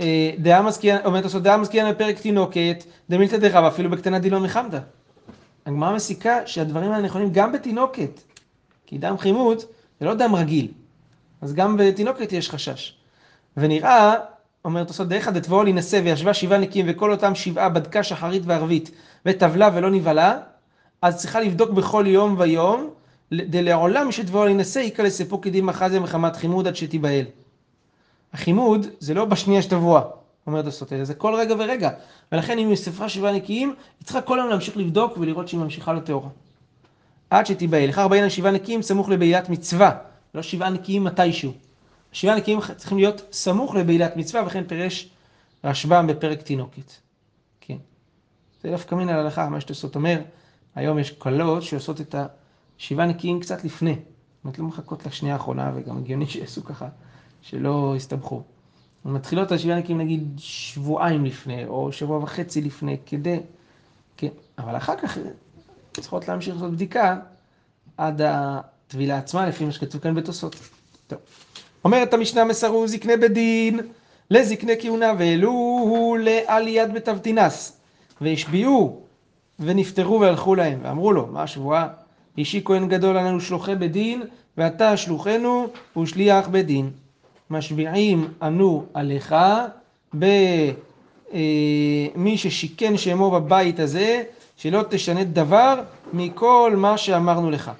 אה, 0.00 0.30
דעה 0.38 0.62
מזכיין, 0.62 0.98
אומרת 1.04 1.24
לעשות 1.24 1.42
דעה 1.42 1.56
מזכיין 1.56 1.94
בפרק 1.94 2.18
תינוקת, 2.18 2.84
דמילתא 3.10 3.36
דרב, 3.36 3.64
אפילו 3.64 3.90
בקטנה 3.90 4.18
דילון 4.18 4.42
מחמדה. 4.42 4.80
הגמרא 5.66 5.94
מסיקה 5.94 6.46
שהדברים 6.46 6.90
האלה 6.90 7.04
נכונים 7.04 7.32
גם 7.32 7.52
בתינוקת, 7.52 8.20
כי 8.86 8.98
דם 8.98 9.18
חימות 9.18 9.64
זה 10.00 10.06
לא 10.06 10.14
דם 10.14 10.34
רגיל, 10.34 10.68
אז 11.42 11.54
גם 11.54 11.76
בתינוקת 11.76 12.32
יש 12.32 12.50
חשש. 12.50 13.03
ונראה 13.56 14.14
אומרת 14.64 14.88
עושות 14.88 15.08
דרך 15.08 15.28
דתבואו 15.28 15.62
להינשא 15.62 16.00
וישבה 16.04 16.34
שבעה 16.34 16.58
נקיים 16.58 16.86
וכל 16.88 17.12
אותם 17.12 17.34
שבעה 17.34 17.68
בדקה 17.68 18.02
שחרית 18.02 18.42
וערבית 18.46 18.90
וטבלה 19.26 19.70
ולא 19.74 19.90
נבהלה, 19.90 20.38
אז 21.02 21.16
צריכה 21.16 21.40
לבדוק 21.40 21.70
בכל 21.70 22.04
יום 22.06 22.34
ויום, 22.38 22.90
דלעולם 23.32 24.12
שתבואו 24.12 24.44
להינשא 24.44 24.78
יקרא 24.78 25.04
לסיפוק 25.04 25.44
כדין 25.44 25.64
מחזה 25.64 26.00
מחמת 26.00 26.36
חימוד 26.36 26.66
עד 26.66 26.76
שתיבהל. 26.76 27.24
החימוד 28.32 28.86
זה 28.98 29.14
לא 29.14 29.24
בשנייה 29.24 29.62
שתבואה, 29.62 30.02
אומרת 30.46 30.66
הסוטה, 30.66 31.04
זה 31.04 31.14
כל 31.14 31.34
רגע 31.34 31.54
ורגע. 31.58 31.90
ולכן 32.32 32.58
אם 32.58 32.68
היא 32.68 32.76
ספרה 32.76 33.08
שבעה 33.08 33.32
נקיים, 33.32 33.68
היא 33.68 34.04
צריכה 34.04 34.20
כל 34.20 34.40
היום 34.40 34.50
להמשיך 34.50 34.76
לבדוק 34.76 35.18
ולראות 35.18 35.48
שהיא 35.48 35.60
ממשיכה 35.60 35.92
לטהורה. 35.92 36.28
עד 37.30 37.46
שתיבהל. 37.46 37.88
לכך 37.88 37.98
ארבעים 37.98 38.30
שבעה 38.30 38.52
נקיים 38.52 38.82
סמוך 38.82 39.08
לבעילת 39.08 39.48
מצווה, 39.48 39.90
לא 40.34 40.42
שבעה 40.42 40.70
נקיים 40.70 41.04
מתישהו. 41.04 41.52
שבעה 42.14 42.36
נקיים 42.36 42.60
צריכים 42.76 42.98
להיות 42.98 43.22
סמוך 43.32 43.74
לבעילת 43.74 44.16
מצווה, 44.16 44.46
וכן 44.46 44.64
פירש 44.66 45.10
רשב"ם 45.64 46.06
בפרק 46.06 46.42
תינוקת. 46.42 46.92
כן. 47.60 47.76
זה 48.62 48.70
דווקא 48.70 48.94
מן 48.94 49.08
ההלכה, 49.08 49.48
מה 49.48 49.60
שתעשות 49.60 49.96
אומר, 49.96 50.20
היום 50.74 50.98
יש 50.98 51.10
כלות 51.10 51.62
שעושות 51.62 52.00
את 52.00 52.14
השבעה 52.78 53.06
נקיים 53.06 53.40
קצת 53.40 53.64
לפני. 53.64 53.94
זאת 53.94 54.44
אומרת, 54.44 54.58
לא 54.58 54.64
מחכות 54.64 55.06
לשנייה 55.06 55.34
האחרונה, 55.34 55.72
וגם 55.74 55.98
הגיוני 55.98 56.26
שיעשו 56.26 56.64
ככה, 56.64 56.88
שלא 57.42 57.94
יסתבכו. 57.96 58.42
מתחילות 59.04 59.52
השבעה 59.52 59.78
נקיים 59.78 59.98
נגיד 59.98 60.34
שבועיים 60.38 61.24
לפני, 61.24 61.66
או 61.66 61.92
שבוע 61.92 62.18
וחצי 62.18 62.62
לפני, 62.62 62.96
כדי... 63.06 63.40
כן, 64.16 64.28
אבל 64.58 64.76
אחר 64.76 64.96
כך 64.96 65.18
צריכות 65.92 66.28
להמשיך 66.28 66.54
לעשות 66.54 66.72
בדיקה 66.72 67.20
עד 67.96 68.20
הטבילה 68.24 69.18
עצמה, 69.18 69.46
לפי 69.46 69.64
מה 69.64 69.72
שכתוב 69.72 70.00
כאן 70.00 70.14
בתוספות. 70.14 70.56
טוב. 71.06 71.18
אומרת 71.84 72.14
המשנה 72.14 72.44
מסרו 72.44 72.88
זקני 72.88 73.16
בדין 73.16 73.80
לזקני 74.30 74.72
כהונה 74.80 75.12
והעלוהו 75.18 76.16
לעליית 76.20 76.92
בתבתינס 76.92 77.80
והשביעו 78.20 79.00
ונפטרו 79.60 80.20
והלכו 80.20 80.54
להם. 80.54 80.78
ואמרו 80.82 81.12
לו 81.12 81.26
מה 81.26 81.42
השבועה? 81.42 81.88
אישי 82.38 82.60
כהן 82.64 82.88
גדול 82.88 83.16
עלינו 83.16 83.40
שלוחי 83.40 83.74
בדין 83.74 84.22
ואתה 84.56 84.96
שלוחנו 84.96 85.66
ושליח 85.96 86.48
בדין. 86.48 86.90
משביעים 87.50 88.28
ענו 88.42 88.84
עליך 88.94 89.34
במי 90.14 90.74
אה, 92.32 92.36
ששיכן 92.36 92.96
שמו 92.96 93.30
בבית 93.30 93.80
הזה 93.80 94.22
שלא 94.56 94.82
תשנה 94.90 95.24
דבר 95.24 95.80
מכל 96.12 96.74
מה 96.76 96.98
שאמרנו 96.98 97.50
לך. 97.50 97.70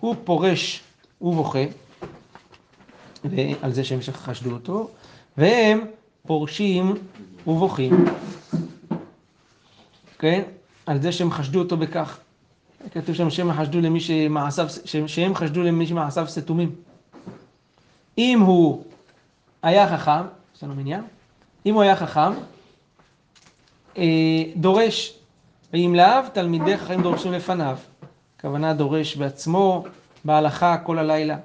הוא 0.00 0.14
פורש 0.24 0.82
ובוכה 1.20 1.64
ועל 3.30 3.72
זה 3.72 3.84
שהם 3.84 4.00
חשדו 4.12 4.50
אותו, 4.50 4.90
והם 5.36 5.80
פורשים 6.26 6.94
ובוכים, 7.46 8.04
כן? 10.18 10.42
על 10.86 11.02
זה 11.02 11.12
שהם 11.12 11.30
חשדו 11.30 11.58
אותו 11.58 11.76
בכך. 11.76 12.18
כתוב 12.90 13.14
שם 13.14 13.30
שהם 13.30 13.52
חשדו 13.52 13.80
למי 13.80 14.00
שמעשיו, 14.00 14.66
שהם 15.06 15.34
חשדו 15.34 15.62
למי 15.62 15.86
שמעשיו 15.86 16.28
סתומים. 16.28 16.74
אם 18.18 18.40
הוא 18.40 18.84
היה 19.62 19.98
חכם, 19.98 20.22
יש 20.56 20.62
לנו 20.62 20.74
מניין, 20.74 21.02
אם 21.66 21.74
הוא 21.74 21.82
היה 21.82 21.96
חכם, 21.96 22.32
אה, 23.98 24.42
דורש, 24.56 25.18
ואם 25.72 25.94
לאו, 25.96 26.28
תלמידי 26.32 26.78
חכמים 26.78 27.02
דורשים 27.02 27.32
לפניו. 27.32 27.78
הכוונה 28.36 28.74
דורש 28.74 29.16
בעצמו, 29.16 29.84
בהלכה 30.24 30.78
כל 30.78 30.98
הלילה. 30.98 31.36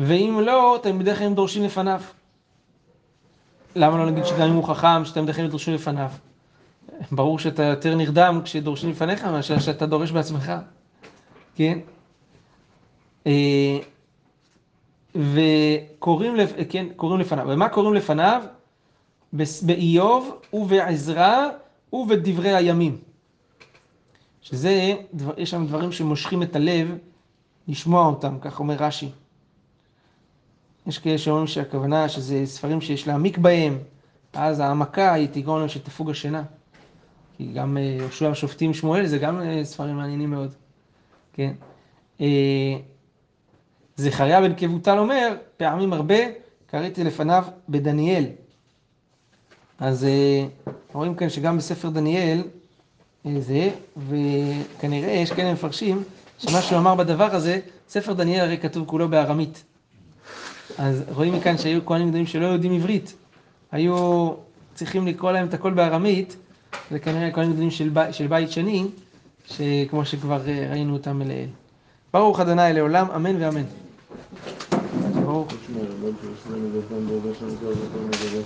ואם 0.00 0.40
לא, 0.42 0.78
תלמידי 0.82 1.14
חיים 1.14 1.34
דורשים 1.34 1.64
לפניו. 1.64 2.00
למה 3.76 3.98
לא 3.98 4.10
נגיד 4.10 4.24
שגם 4.24 4.48
אם 4.48 4.54
הוא 4.54 4.64
חכם, 4.64 5.02
חיים 5.32 5.48
דורשים 5.48 5.74
לפניו? 5.74 6.10
ברור 7.12 7.38
שאתה 7.38 7.62
יותר 7.62 7.94
נרדם 7.94 8.40
כשדורשים 8.44 8.90
לפניך 8.90 9.24
מאשר 9.24 9.58
שאתה 9.58 9.86
דורש 9.86 10.10
בעצמך, 10.10 10.52
כן? 11.54 11.78
אה, 13.26 13.78
וקוראים 15.14 16.34
כן, 16.68 16.86
קוראים 16.96 17.20
לפניו. 17.20 17.46
ומה 17.48 17.68
קוראים 17.68 17.94
לפניו? 17.94 18.42
באיוב 19.62 20.40
ובעזרא 20.52 21.48
ובדברי 21.92 22.54
הימים. 22.54 22.98
שזה, 24.42 24.94
יש 25.36 25.50
שם 25.50 25.66
דברים 25.66 25.92
שמושכים 25.92 26.42
את 26.42 26.56
הלב 26.56 26.98
לשמוע 27.68 28.06
אותם, 28.06 28.38
כך 28.40 28.60
אומר 28.60 28.74
רש"י. 28.78 29.08
יש 30.86 30.98
כאלה 30.98 31.18
שאומרים 31.18 31.46
שהכוונה 31.46 32.08
שזה 32.08 32.46
ספרים 32.46 32.80
שיש 32.80 33.06
להעמיק 33.06 33.38
בהם, 33.38 33.78
אז 34.32 34.60
העמקה 34.60 35.12
היא 35.12 35.28
תגרום 35.32 35.58
להם 35.58 35.68
שתפוג 35.68 36.10
השינה. 36.10 36.42
כי 37.36 37.52
גם 37.54 37.76
אה, 37.76 37.82
יהושע 37.82 38.30
השופטים 38.30 38.74
שמואל 38.74 39.06
זה 39.06 39.18
גם 39.18 39.40
אה, 39.40 39.64
ספרים 39.64 39.96
מעניינים 39.96 40.30
מאוד, 40.30 40.54
כן. 41.32 41.52
אה, 42.20 42.76
זכריה 43.96 44.40
בן 44.40 44.52
כבוטל 44.56 44.98
אומר, 44.98 45.36
פעמים 45.56 45.92
הרבה 45.92 46.16
קראתי 46.66 47.04
לפניו 47.04 47.44
בדניאל. 47.68 48.24
אז 49.78 50.06
רואים 50.92 51.14
כאן 51.14 51.28
שגם 51.28 51.58
בספר 51.58 51.88
דניאל 51.88 52.42
זה, 53.38 53.70
וכנראה 54.08 55.10
יש 55.10 55.32
כאלה 55.32 55.52
מפרשים 55.52 56.02
שמה 56.38 56.62
שהוא 56.62 56.78
אמר 56.78 56.94
בדבר 56.94 57.34
הזה, 57.34 57.60
ספר 57.88 58.12
דניאל 58.12 58.40
הרי 58.40 58.58
כתוב 58.58 58.86
כולו 58.88 59.08
בארמית. 59.08 59.64
אז 60.80 61.02
רואים 61.14 61.34
מכאן 61.34 61.58
שהיו 61.58 61.86
כהנים 61.86 62.08
גדולים 62.08 62.26
שלא 62.26 62.46
יודעים 62.46 62.72
עברית, 62.72 63.14
היו 63.72 64.30
צריכים 64.74 65.06
לקרוא 65.06 65.32
להם 65.32 65.46
את 65.48 65.54
הכל 65.54 65.72
בארמית, 65.72 66.36
זה 66.90 66.98
כנראה 66.98 67.30
כהנים 67.30 67.52
גדולים 67.52 67.70
של, 67.70 67.88
בי, 67.88 68.12
של 68.12 68.26
בית 68.26 68.50
שני, 68.50 68.84
שכמו 69.46 70.04
שכבר 70.04 70.48
אה, 70.48 70.66
ראינו 70.70 70.92
אותם 70.92 71.22
לעיל. 71.24 71.48
ברוך 72.12 72.40
אדוני 72.40 72.72
לעולם, 72.72 73.06
אמן 73.10 73.42
ואמן. 73.42 73.64
ברוך. 75.24 75.52